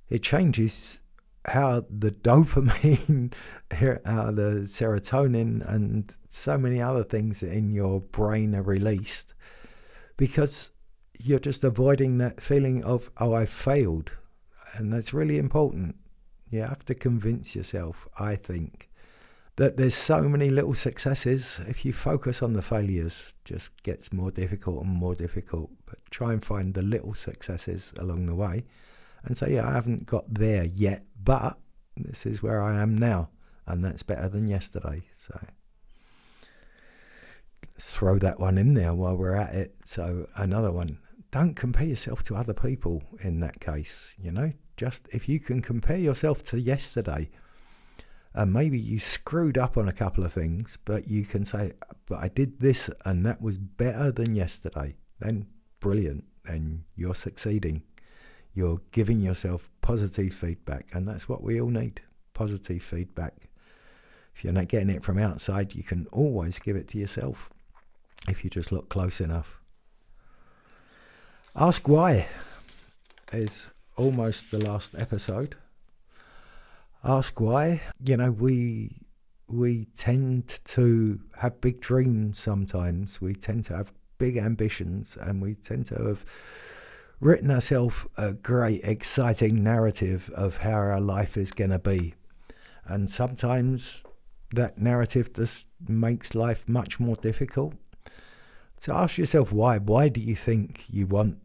it 0.09 0.23
changes 0.23 1.01
how 1.47 1.85
the 1.91 2.11
dopamine, 2.11 3.33
how 3.71 4.31
the 4.31 4.65
serotonin, 4.67 5.69
and 5.69 6.15
so 6.29 6.57
many 6.57 6.81
other 6.81 7.03
things 7.03 7.43
in 7.43 7.73
your 7.73 8.01
brain 8.01 8.55
are 8.55 8.63
released 8.63 9.35
because 10.17 10.71
you're 11.19 11.39
just 11.39 11.65
avoiding 11.65 12.19
that 12.19 12.41
feeling 12.41 12.85
of, 12.85 13.11
oh, 13.19 13.33
I 13.33 13.47
failed. 13.47 14.13
And 14.75 14.93
that's 14.93 15.13
really 15.13 15.39
important. 15.39 15.97
You 16.49 16.61
have 16.63 16.85
to 16.87 16.95
convince 16.95 17.57
yourself, 17.57 18.09
I 18.19 18.37
think, 18.37 18.91
that 19.57 19.77
there's 19.77 19.95
so 19.95 20.23
many 20.23 20.49
little 20.49 20.75
successes. 20.75 21.61
If 21.69 21.85
you 21.85 21.93
focus 21.93 22.43
on 22.43 22.55
the 22.55 22.63
failures, 22.63 23.35
just 23.45 23.83
gets 23.83 24.13
more 24.13 24.31
difficult 24.31 24.85
and 24.85 24.93
more 24.93 25.15
difficult. 25.15 25.71
But 25.87 25.99
try 26.11 26.33
and 26.33 26.45
find 26.45 26.75
the 26.75 26.83
little 26.83 27.15
successes 27.15 27.93
along 27.99 28.27
the 28.27 28.35
way, 28.35 28.65
and 29.25 29.37
say, 29.37 29.55
yeah, 29.55 29.69
I 29.69 29.73
haven't 29.73 30.07
got 30.07 30.25
there 30.33 30.65
yet, 30.65 31.05
but 31.23 31.59
this 31.97 32.25
is 32.27 32.43
where 32.43 32.63
I 32.63 32.81
am 32.81 32.97
now, 32.97 33.31
and 33.67 33.85
that's 33.85 34.03
better 34.03 34.29
than 34.29 34.47
yesterday. 34.47 35.03
So 35.17 35.39
let's 37.69 37.95
throw 37.95 38.19
that 38.19 38.41
one 38.41 38.59
in 38.59 38.75
there 38.75 38.95
while 38.95 39.17
we're 39.17 39.37
at 39.37 39.55
it. 39.55 39.75
So 39.85 40.29
another 40.37 40.73
one. 40.73 40.99
Don't 41.31 41.55
compare 41.55 41.87
yourself 41.87 42.23
to 42.25 42.37
other 42.37 42.53
people 42.53 43.03
in 43.21 43.41
that 43.41 43.59
case, 43.59 44.15
you 44.19 44.31
know? 44.31 44.53
Just 44.77 45.09
if 45.13 45.31
you 45.31 45.41
can 45.41 45.63
compare 45.63 45.97
yourself 45.97 46.43
to 46.45 46.61
yesterday, 46.61 47.31
and 48.35 48.53
maybe 48.53 48.79
you 48.79 48.99
screwed 48.99 49.59
up 49.59 49.77
on 49.77 49.89
a 49.89 49.93
couple 49.93 50.25
of 50.25 50.33
things, 50.33 50.79
but 50.85 51.07
you 51.09 51.25
can 51.25 51.45
say, 51.45 51.73
but 52.07 52.19
I 52.19 52.29
did 52.29 52.61
this 52.61 52.89
and 53.05 53.27
that 53.27 53.43
was 53.43 53.59
better 53.59 54.11
than 54.11 54.35
yesterday, 54.35 54.95
then 55.21 55.47
brilliant. 55.81 56.25
And 56.47 56.85
you're 56.97 57.15
succeeding. 57.15 57.83
You're 58.55 58.81
giving 58.91 59.21
yourself 59.21 59.71
positive 59.81 60.33
feedback. 60.33 60.89
And 60.95 61.07
that's 61.07 61.29
what 61.29 61.43
we 61.43 61.61
all 61.61 61.69
need 61.69 62.01
positive 62.35 62.83
feedback. 62.83 63.35
If 64.35 64.43
you're 64.43 64.53
not 64.53 64.69
getting 64.69 64.91
it 64.91 65.05
from 65.05 65.19
outside, 65.19 65.75
you 65.75 65.83
can 65.83 66.07
always 66.11 66.59
give 66.59 66.75
it 66.75 66.89
to 66.89 66.99
yourself 66.99 67.51
if 68.29 68.45
you 68.45 68.51
just 68.51 68.73
look 68.73 68.89
close 68.89 69.21
enough. 69.21 69.61
Ask 71.55 71.87
Why 71.87 72.29
is 73.33 73.67
almost 73.97 74.51
the 74.51 74.59
last 74.59 74.95
episode 74.99 75.55
ask 77.05 77.41
why. 77.41 77.81
You 78.05 78.17
know, 78.17 78.31
we 78.31 79.03
we 79.49 79.87
tend 79.95 80.61
to 80.65 81.21
have 81.39 81.61
big 81.61 81.81
dreams 81.81 82.39
sometimes. 82.39 83.21
We 83.21 83.35
tend 83.35 83.65
to 83.65 83.77
have 83.77 83.93
big 84.19 84.37
ambitions, 84.37 85.17
and 85.21 85.43
we 85.43 85.55
tend 85.55 85.87
to 85.87 85.97
have 85.97 86.25
written 87.21 87.51
ourselves 87.51 87.97
a 88.17 88.35
great, 88.35 88.81
exciting 88.83 89.63
narrative 89.63 90.31
of 90.35 90.59
how 90.59 90.73
our 90.73 91.01
life 91.01 91.37
is 91.37 91.53
going 91.53 91.71
to 91.71 91.79
be. 91.79 92.15
And 92.85 93.09
sometimes 93.09 94.03
that 94.55 94.79
narrative 94.79 95.33
just 95.33 95.69
makes 95.87 96.35
life 96.35 96.69
much 96.69 96.99
more 96.99 97.17
difficult. 97.17 97.75
So 98.81 98.93
ask 98.95 99.19
yourself 99.19 99.53
why. 99.53 99.79
Why 99.79 100.09
do 100.09 100.21
you 100.21 100.35
think 100.35 100.85
you 100.91 101.07
want 101.07 101.39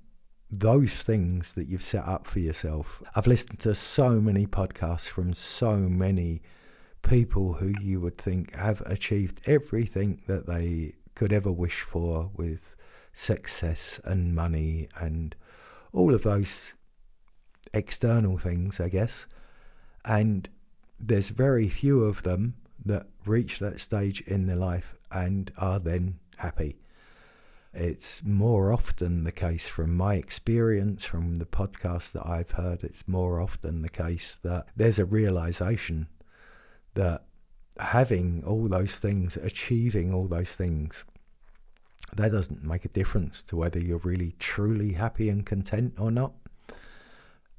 those 0.50 1.04
things 1.04 1.56
that 1.56 1.68
you've 1.68 1.82
set 1.84 2.06
up 2.06 2.26
for 2.26 2.40
yourself. 2.40 3.02
I've 3.16 3.28
listened 3.28 3.60
to 3.60 3.76
so 3.76 4.22
many 4.22 4.46
podcasts 4.46 5.08
from 5.08 5.34
so 5.34 5.76
many 5.78 6.42
people 7.02 7.54
who 7.54 7.74
you 7.82 8.00
would 8.02 8.18
think 8.18 8.56
have 8.56 8.82
achieved 8.82 9.42
everything 9.46 10.22
that 10.28 10.48
they 10.48 10.94
could 11.16 11.34
ever 11.34 11.52
wish 11.52 11.82
for 11.82 12.32
with 12.36 12.76
success 13.14 14.00
and 14.04 14.36
money 14.36 14.88
and 15.00 15.36
all 15.92 16.14
of 16.14 16.24
those 16.24 16.74
external 17.74 18.38
things, 18.38 18.80
I 18.80 18.90
guess. 18.90 19.26
And 20.06 20.48
there's 21.00 21.30
very 21.30 21.68
few 21.68 22.04
of 22.04 22.24
them 22.24 22.56
that 22.86 23.08
reach 23.26 23.60
that 23.60 23.80
stage 23.80 24.22
in 24.22 24.48
their 24.48 24.56
life 24.56 24.96
and 25.12 25.52
are 25.58 25.80
then 25.80 26.20
happy. 26.38 26.78
It's 27.80 28.24
more 28.24 28.74
often 28.74 29.24
the 29.24 29.32
case 29.32 29.68
from 29.68 29.96
my 29.96 30.16
experience, 30.16 31.06
from 31.06 31.36
the 31.36 31.46
podcasts 31.46 32.12
that 32.14 32.26
I've 32.26 32.50
heard, 32.50 32.84
it's 32.84 33.08
more 33.08 33.40
often 33.40 33.84
the 33.84 33.90
case 33.90 34.36
that 34.38 34.66
there's 34.76 34.98
a 34.98 35.06
realization 35.06 36.08
that 36.96 37.26
having 37.80 38.44
all 38.44 38.68
those 38.68 38.98
things, 38.98 39.38
achieving 39.38 40.12
all 40.12 40.28
those 40.28 40.56
things, 40.56 41.06
that 42.16 42.32
doesn't 42.32 42.64
make 42.64 42.84
a 42.84 42.90
difference 42.90 43.44
to 43.44 43.56
whether 43.56 43.80
you're 43.80 44.00
really 44.00 44.34
truly 44.40 44.94
happy 44.94 45.30
and 45.30 45.46
content 45.46 45.94
or 46.00 46.10
not. 46.10 46.34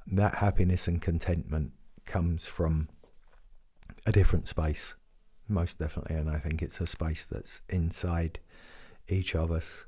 That 0.05 0.35
happiness 0.35 0.89
and 0.89 1.01
contentment 1.01 1.71
comes 2.05 2.45
from 2.45 2.89
a 4.05 4.11
different 4.11 4.49
space, 4.49 4.97
most 5.47 5.79
definitely. 5.79 6.17
And 6.17 6.29
I 6.29 6.41
think 6.41 6.61
it's 6.61 6.81
a 6.81 6.89
space 6.89 7.27
that's 7.27 7.61
inside 7.69 8.41
each 9.07 9.37
of 9.37 9.53
us. 9.53 9.85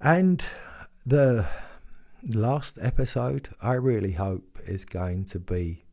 And 0.00 0.44
the 1.06 1.46
last 2.34 2.78
episode, 2.80 3.48
I 3.62 3.74
really 3.74 4.12
hope, 4.12 4.58
is 4.66 4.84
going 4.84 5.24
to 5.26 5.38
be 5.38 5.84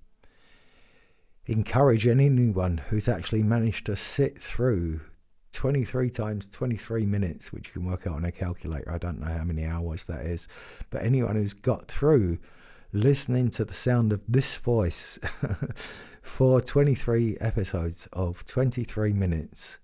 encouraging 1.45 2.19
anyone 2.19 2.77
who's 2.77 3.07
actually 3.07 3.43
managed 3.43 3.85
to 3.87 3.95
sit 3.95 4.37
through 4.37 5.01
23 5.53 6.09
times 6.09 6.49
23 6.49 7.05
minutes, 7.05 7.51
which 7.51 7.67
you 7.67 7.73
can 7.73 7.85
work 7.85 8.07
out 8.07 8.15
on 8.15 8.25
a 8.25 8.31
calculator. 8.31 8.91
I 8.91 8.97
don't 8.97 9.19
know 9.19 9.27
how 9.27 9.43
many 9.43 9.65
hours 9.65 10.05
that 10.05 10.25
is. 10.25 10.47
But 10.89 11.03
anyone 11.03 11.35
who's 11.35 11.53
got 11.53 11.87
through 11.87 12.39
listening 12.93 13.49
to 13.51 13.65
the 13.65 13.73
sound 13.73 14.13
of 14.13 14.23
this 14.27 14.57
voice 14.57 15.19
for 16.21 16.61
23 16.61 17.37
episodes 17.41 18.07
of 18.13 18.45
23 18.45 19.13
minutes, 19.13 19.79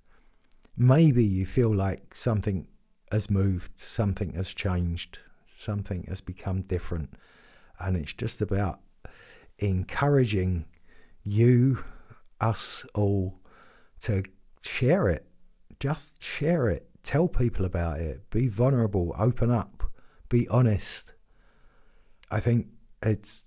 maybe 0.77 1.23
you 1.23 1.45
feel 1.45 1.73
like 1.73 2.13
something 2.13 2.67
has 3.11 3.29
moved, 3.29 3.79
something 3.79 4.33
has 4.33 4.53
changed, 4.53 5.19
something 5.45 6.05
has 6.07 6.21
become 6.21 6.61
different. 6.61 7.13
And 7.79 7.95
it's 7.95 8.13
just 8.13 8.41
about 8.41 8.79
encouraging 9.59 10.65
you, 11.23 11.83
us 12.41 12.85
all, 12.93 13.39
to 14.01 14.23
share 14.61 15.07
it. 15.09 15.25
Just 15.79 16.21
share 16.21 16.69
it. 16.69 16.87
Tell 17.03 17.27
people 17.27 17.65
about 17.65 17.99
it. 17.99 18.29
Be 18.29 18.47
vulnerable. 18.47 19.15
Open 19.17 19.51
up. 19.51 19.83
Be 20.29 20.47
honest. 20.49 21.13
I 22.29 22.39
think 22.39 22.67
it's 23.01 23.45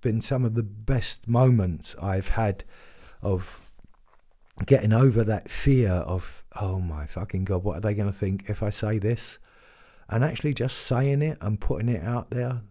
been 0.00 0.20
some 0.20 0.44
of 0.44 0.54
the 0.54 0.62
best 0.62 1.28
moments 1.28 1.94
I've 2.02 2.30
had 2.30 2.64
of 3.22 3.70
getting 4.66 4.92
over 4.92 5.24
that 5.24 5.48
fear 5.48 5.90
of, 5.90 6.39
oh 6.58 6.80
my 6.80 7.06
fucking 7.06 7.44
God, 7.44 7.62
what 7.62 7.76
are 7.76 7.80
they 7.80 7.94
going 7.94 8.10
to 8.10 8.16
think 8.16 8.48
if 8.48 8.62
I 8.62 8.70
say 8.70 8.98
this? 8.98 9.38
And 10.08 10.24
actually 10.24 10.54
just 10.54 10.78
saying 10.78 11.22
it 11.22 11.38
and 11.40 11.60
putting 11.60 11.88
it 11.88 12.02
out 12.02 12.30
there, 12.30 12.62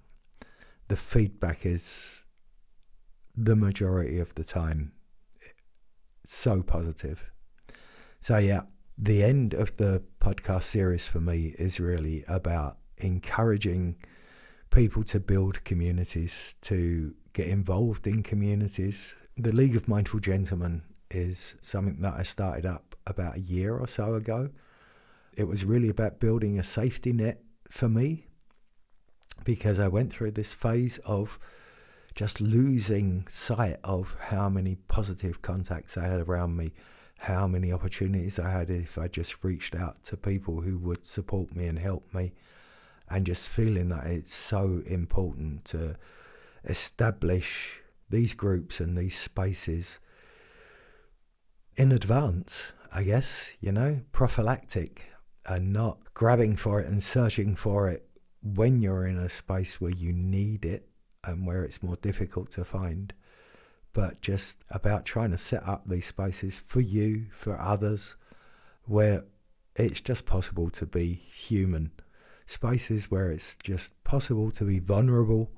the 0.89 0.97
feedback 0.97 1.65
is 1.65 2.25
the 3.35 3.55
majority 3.55 4.19
of 4.19 4.35
the 4.35 4.43
time 4.43 4.91
so 6.25 6.61
positive. 6.61 7.31
So, 8.19 8.37
yeah, 8.37 8.61
the 8.97 9.23
end 9.23 9.53
of 9.53 9.77
the 9.77 10.03
podcast 10.19 10.63
series 10.63 11.05
for 11.05 11.21
me 11.21 11.55
is 11.57 11.79
really 11.79 12.25
about 12.27 12.77
encouraging 12.97 13.95
people 14.71 15.03
to 15.05 15.19
build 15.19 15.63
communities, 15.63 16.55
to 16.61 17.15
get 17.33 17.47
involved 17.47 18.05
in 18.05 18.23
communities. 18.23 19.15
The 19.37 19.53
League 19.53 19.75
of 19.75 19.87
Mindful 19.87 20.19
Gentlemen 20.19 20.83
is 21.11 21.55
something 21.61 22.01
that 22.01 22.13
I 22.13 22.23
started 22.23 22.65
up 22.65 22.95
about 23.07 23.37
a 23.37 23.41
year 23.41 23.75
or 23.75 23.87
so 23.87 24.15
ago. 24.15 24.49
It 25.37 25.45
was 25.45 25.65
really 25.65 25.89
about 25.89 26.19
building 26.19 26.59
a 26.59 26.63
safety 26.63 27.13
net 27.13 27.41
for 27.69 27.89
me 27.89 28.27
because 29.43 29.79
I 29.79 29.87
went 29.87 30.11
through 30.11 30.31
this 30.31 30.53
phase 30.53 30.97
of 30.99 31.39
just 32.15 32.41
losing 32.41 33.25
sight 33.27 33.77
of 33.83 34.15
how 34.19 34.49
many 34.49 34.75
positive 34.87 35.41
contacts 35.41 35.97
I 35.97 36.05
had 36.07 36.19
around 36.19 36.57
me, 36.57 36.73
how 37.19 37.47
many 37.47 37.71
opportunities 37.71 38.39
I 38.39 38.49
had 38.49 38.69
if 38.69 38.97
I 38.97 39.07
just 39.07 39.43
reached 39.43 39.75
out 39.75 40.03
to 40.05 40.17
people 40.17 40.61
who 40.61 40.77
would 40.79 41.05
support 41.05 41.55
me 41.55 41.67
and 41.67 41.79
help 41.79 42.13
me, 42.13 42.33
and 43.09 43.25
just 43.25 43.49
feeling 43.49 43.89
that 43.89 44.07
it's 44.07 44.33
so 44.33 44.81
important 44.85 45.65
to 45.65 45.95
establish 46.65 47.79
these 48.09 48.33
groups 48.33 48.79
and 48.79 48.97
these 48.97 49.17
spaces 49.17 49.99
in 51.79 51.93
advance, 51.93 52.73
I 52.93 53.03
guess, 53.03 53.51
you 53.61 53.71
know, 53.71 54.01
prophylactic 54.11 55.05
and 55.45 55.71
not 55.71 56.13
grabbing 56.13 56.57
for 56.57 56.81
it 56.81 56.87
and 56.87 57.01
searching 57.01 57.55
for 57.55 57.87
it 57.87 58.05
when 58.43 58.81
you're 58.81 59.07
in 59.07 59.15
a 59.15 59.29
space 59.29 59.79
where 59.79 59.93
you 59.93 60.11
need 60.11 60.65
it 60.65 60.89
and 61.23 61.47
where 61.47 61.63
it's 61.63 61.81
more 61.81 61.95
difficult 61.95 62.51
to 62.51 62.65
find, 62.65 63.13
but 63.93 64.19
just 64.19 64.65
about 64.69 65.05
trying 65.05 65.31
to 65.31 65.37
set 65.37 65.65
up 65.65 65.87
these 65.87 66.05
spaces 66.05 66.61
for 66.67 66.81
you, 66.81 67.27
for 67.31 67.57
others, 67.57 68.17
where 68.83 69.23
it's 69.77 70.01
just 70.01 70.25
possible 70.25 70.69
to 70.71 70.85
be 70.85 71.13
human. 71.13 71.91
Spaces 72.45 73.09
where 73.09 73.31
it's 73.31 73.55
just 73.55 74.03
possible 74.03 74.51
to 74.51 74.65
be 74.65 74.79
vulnerable, 74.79 75.49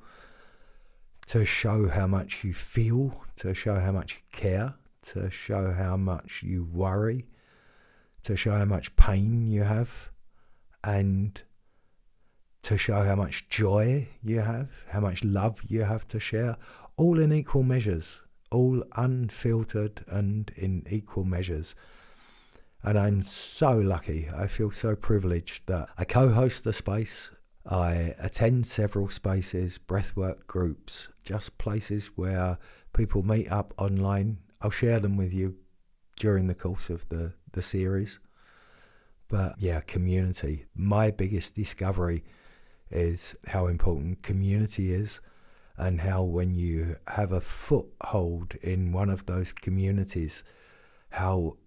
to 1.25 1.45
show 1.45 1.87
how 1.87 2.05
much 2.05 2.43
you 2.43 2.53
feel, 2.53 3.23
to 3.37 3.55
show 3.55 3.79
how 3.79 3.91
much 3.91 4.17
you 4.17 4.39
care, 4.39 4.75
to 5.03 5.29
show 5.31 5.71
how 5.71 5.97
much 5.97 6.43
you 6.43 6.63
worry, 6.63 7.27
to 8.23 8.35
show 8.35 8.51
how 8.51 8.65
much 8.65 8.95
pain 8.95 9.47
you 9.47 9.63
have, 9.63 10.11
and 10.83 11.41
to 12.63 12.77
show 12.77 13.01
how 13.01 13.15
much 13.15 13.49
joy 13.49 14.07
you 14.21 14.41
have, 14.41 14.69
how 14.89 14.99
much 14.99 15.23
love 15.23 15.61
you 15.67 15.83
have 15.83 16.07
to 16.09 16.19
share, 16.19 16.57
all 16.97 17.19
in 17.19 17.33
equal 17.33 17.63
measures, 17.63 18.21
all 18.51 18.83
unfiltered 18.95 20.03
and 20.07 20.51
in 20.55 20.85
equal 20.89 21.23
measures. 21.23 21.73
And 22.83 22.97
I'm 22.97 23.21
so 23.21 23.77
lucky. 23.77 24.27
I 24.35 24.47
feel 24.47 24.71
so 24.71 24.95
privileged 24.95 25.67
that 25.67 25.89
I 25.97 26.03
co 26.03 26.29
host 26.29 26.63
the 26.63 26.73
space. 26.73 27.31
I 27.65 28.15
attend 28.19 28.65
several 28.65 29.07
spaces, 29.09 29.77
breathwork 29.77 30.47
groups, 30.47 31.09
just 31.23 31.59
places 31.59 32.07
where 32.15 32.57
people 32.93 33.21
meet 33.21 33.51
up 33.51 33.73
online. 33.77 34.39
I'll 34.61 34.71
share 34.71 34.99
them 34.99 35.17
with 35.17 35.33
you 35.33 35.55
during 36.19 36.47
the 36.47 36.55
course 36.55 36.89
of 36.89 37.07
the, 37.09 37.33
the 37.53 37.61
series. 37.61 38.19
But 39.27 39.55
yeah, 39.59 39.81
community. 39.81 40.65
My 40.75 41.09
biggest 41.09 41.55
discovery 41.55 42.23
is 42.89 43.35
how 43.47 43.67
important 43.67 44.21
community 44.21 44.93
is 44.93 45.21
and 45.77 46.01
how 46.01 46.23
when 46.23 46.53
you 46.53 46.97
have 47.07 47.31
a 47.31 47.41
foothold 47.41 48.55
in 48.61 48.91
one 48.91 49.09
of 49.09 49.25
those 49.25 49.53
communities, 49.53 50.43
how 51.09 51.57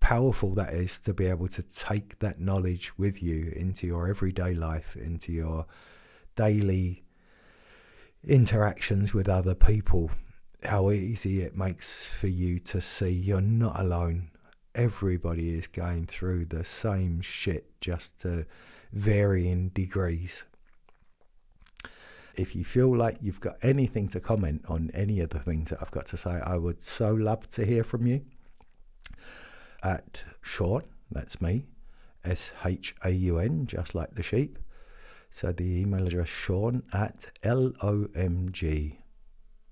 powerful 0.00 0.54
that 0.54 0.74
is 0.74 0.98
to 1.00 1.14
be 1.14 1.26
able 1.26 1.48
to 1.48 1.62
take 1.62 2.18
that 2.18 2.40
knowledge 2.40 2.92
with 2.98 3.22
you 3.22 3.52
into 3.54 3.86
your 3.86 4.08
everyday 4.08 4.54
life, 4.54 4.96
into 4.96 5.32
your 5.32 5.66
daily 6.34 7.04
interactions 8.24 9.14
with 9.14 9.28
other 9.28 9.54
people. 9.54 10.10
How 10.62 10.90
easy 10.90 11.40
it 11.40 11.56
makes 11.56 12.06
for 12.06 12.26
you 12.26 12.58
to 12.60 12.82
see 12.82 13.08
you're 13.08 13.40
not 13.40 13.80
alone. 13.80 14.30
Everybody 14.74 15.54
is 15.54 15.66
going 15.66 16.06
through 16.06 16.44
the 16.46 16.64
same 16.64 17.22
shit, 17.22 17.80
just 17.80 18.20
to 18.20 18.46
varying 18.92 19.70
degrees. 19.70 20.44
If 22.36 22.54
you 22.54 22.64
feel 22.64 22.94
like 22.94 23.18
you've 23.22 23.40
got 23.40 23.56
anything 23.62 24.08
to 24.10 24.20
comment 24.20 24.64
on 24.68 24.90
any 24.92 25.20
of 25.20 25.30
the 25.30 25.38
things 25.38 25.70
that 25.70 25.78
I've 25.80 25.90
got 25.90 26.06
to 26.06 26.18
say, 26.18 26.30
I 26.30 26.56
would 26.56 26.82
so 26.82 27.14
love 27.14 27.48
to 27.50 27.64
hear 27.64 27.82
from 27.82 28.06
you 28.06 28.20
at 29.82 30.24
Shaun, 30.42 30.82
that's 31.10 31.40
me, 31.40 31.66
S 32.22 32.52
H 32.64 32.94
A 33.02 33.10
U 33.10 33.38
N, 33.38 33.64
just 33.64 33.94
like 33.94 34.14
the 34.14 34.22
sheep. 34.22 34.58
So 35.30 35.52
the 35.52 35.80
email 35.80 36.06
address 36.06 36.28
Shaun 36.28 36.82
at 36.92 37.26
L 37.42 37.72
O 37.82 38.06
M 38.14 38.50
G 38.52 38.98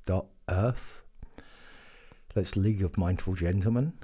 dot 0.06 0.26
earth. 0.48 1.02
That's 2.34 2.56
League 2.56 2.82
of 2.82 2.96
Mindful 2.96 3.34
Gentlemen. 3.34 3.94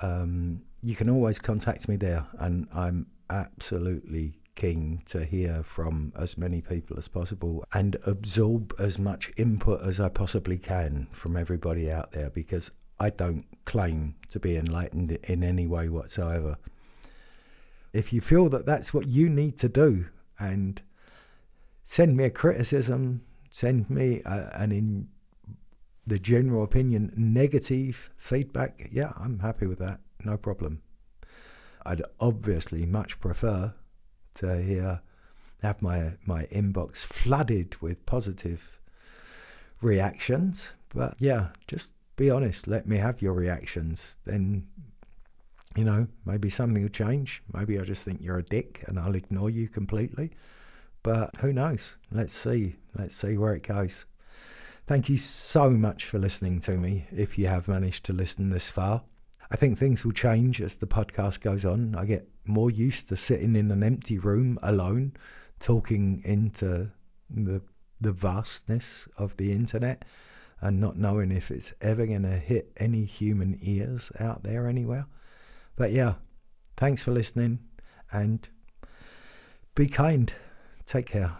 Um, 0.00 0.62
you 0.82 0.94
can 0.94 1.08
always 1.08 1.38
contact 1.38 1.88
me 1.88 1.96
there, 1.96 2.26
and 2.38 2.68
I'm 2.74 3.06
absolutely 3.30 4.40
keen 4.54 5.02
to 5.06 5.24
hear 5.24 5.62
from 5.64 6.12
as 6.16 6.38
many 6.38 6.60
people 6.60 6.96
as 6.96 7.08
possible 7.08 7.64
and 7.72 7.96
absorb 8.06 8.72
as 8.78 8.98
much 8.98 9.32
input 9.36 9.82
as 9.82 9.98
I 9.98 10.08
possibly 10.08 10.58
can 10.58 11.08
from 11.10 11.36
everybody 11.36 11.90
out 11.90 12.12
there 12.12 12.30
because 12.30 12.70
I 13.00 13.10
don't 13.10 13.44
claim 13.64 14.14
to 14.30 14.38
be 14.38 14.56
enlightened 14.56 15.12
in 15.24 15.42
any 15.42 15.66
way 15.66 15.88
whatsoever. 15.88 16.56
If 17.92 18.12
you 18.12 18.20
feel 18.20 18.48
that 18.50 18.66
that's 18.66 18.94
what 18.94 19.06
you 19.06 19.28
need 19.28 19.56
to 19.58 19.68
do, 19.68 20.06
and 20.38 20.80
send 21.84 22.16
me 22.16 22.24
a 22.24 22.30
criticism, 22.30 23.22
send 23.50 23.88
me 23.90 24.22
a, 24.24 24.50
an 24.54 24.72
in 24.72 25.08
the 26.06 26.18
general 26.18 26.62
opinion 26.62 27.12
negative 27.16 28.10
feedback, 28.16 28.88
yeah, 28.90 29.12
I'm 29.16 29.38
happy 29.40 29.66
with 29.66 29.78
that, 29.78 30.00
no 30.24 30.36
problem. 30.36 30.82
I'd 31.86 32.02
obviously 32.20 32.86
much 32.86 33.20
prefer 33.20 33.74
to 34.34 34.62
hear 34.62 35.00
have 35.62 35.80
my 35.80 36.12
my 36.26 36.44
inbox 36.46 36.98
flooded 36.98 37.80
with 37.80 38.04
positive 38.06 38.78
reactions, 39.80 40.72
but 40.90 41.14
yeah, 41.18 41.48
just 41.66 41.94
be 42.16 42.30
honest. 42.30 42.68
Let 42.68 42.86
me 42.86 42.96
have 42.98 43.22
your 43.22 43.32
reactions. 43.32 44.18
Then, 44.24 44.66
you 45.76 45.84
know, 45.84 46.06
maybe 46.24 46.50
something 46.50 46.82
will 46.82 46.88
change. 46.88 47.42
Maybe 47.52 47.78
I 47.78 47.82
just 47.82 48.04
think 48.04 48.22
you're 48.22 48.38
a 48.38 48.42
dick 48.42 48.84
and 48.86 48.98
I'll 48.98 49.14
ignore 49.14 49.50
you 49.50 49.68
completely. 49.68 50.30
But 51.02 51.36
who 51.36 51.52
knows? 51.52 51.96
Let's 52.10 52.34
see. 52.34 52.76
Let's 52.96 53.16
see 53.16 53.36
where 53.36 53.54
it 53.54 53.62
goes. 53.62 54.06
Thank 54.86 55.08
you 55.08 55.16
so 55.16 55.70
much 55.70 56.04
for 56.04 56.18
listening 56.18 56.60
to 56.60 56.72
me. 56.72 57.06
If 57.10 57.38
you 57.38 57.46
have 57.46 57.68
managed 57.68 58.04
to 58.04 58.12
listen 58.12 58.50
this 58.50 58.70
far, 58.70 59.02
I 59.50 59.56
think 59.56 59.78
things 59.78 60.04
will 60.04 60.12
change 60.12 60.60
as 60.60 60.76
the 60.76 60.86
podcast 60.86 61.40
goes 61.40 61.64
on. 61.64 61.94
I 61.94 62.04
get 62.04 62.28
more 62.44 62.70
used 62.70 63.08
to 63.08 63.16
sitting 63.16 63.56
in 63.56 63.70
an 63.70 63.82
empty 63.82 64.18
room 64.18 64.58
alone, 64.62 65.14
talking 65.58 66.20
into 66.24 66.90
the 67.30 67.62
the 67.98 68.12
vastness 68.12 69.08
of 69.16 69.34
the 69.38 69.52
internet 69.52 70.04
and 70.60 70.80
not 70.80 70.98
knowing 70.98 71.30
if 71.30 71.50
it's 71.50 71.72
ever 71.80 72.04
going 72.04 72.22
to 72.22 72.36
hit 72.36 72.70
any 72.76 73.04
human 73.04 73.58
ears 73.62 74.12
out 74.20 74.42
there 74.42 74.68
anywhere. 74.68 75.06
But 75.76 75.92
yeah, 75.92 76.14
thanks 76.76 77.02
for 77.02 77.12
listening 77.12 77.60
and 78.12 78.46
be 79.74 79.86
kind. 79.86 80.34
Take 80.84 81.06
care. 81.06 81.34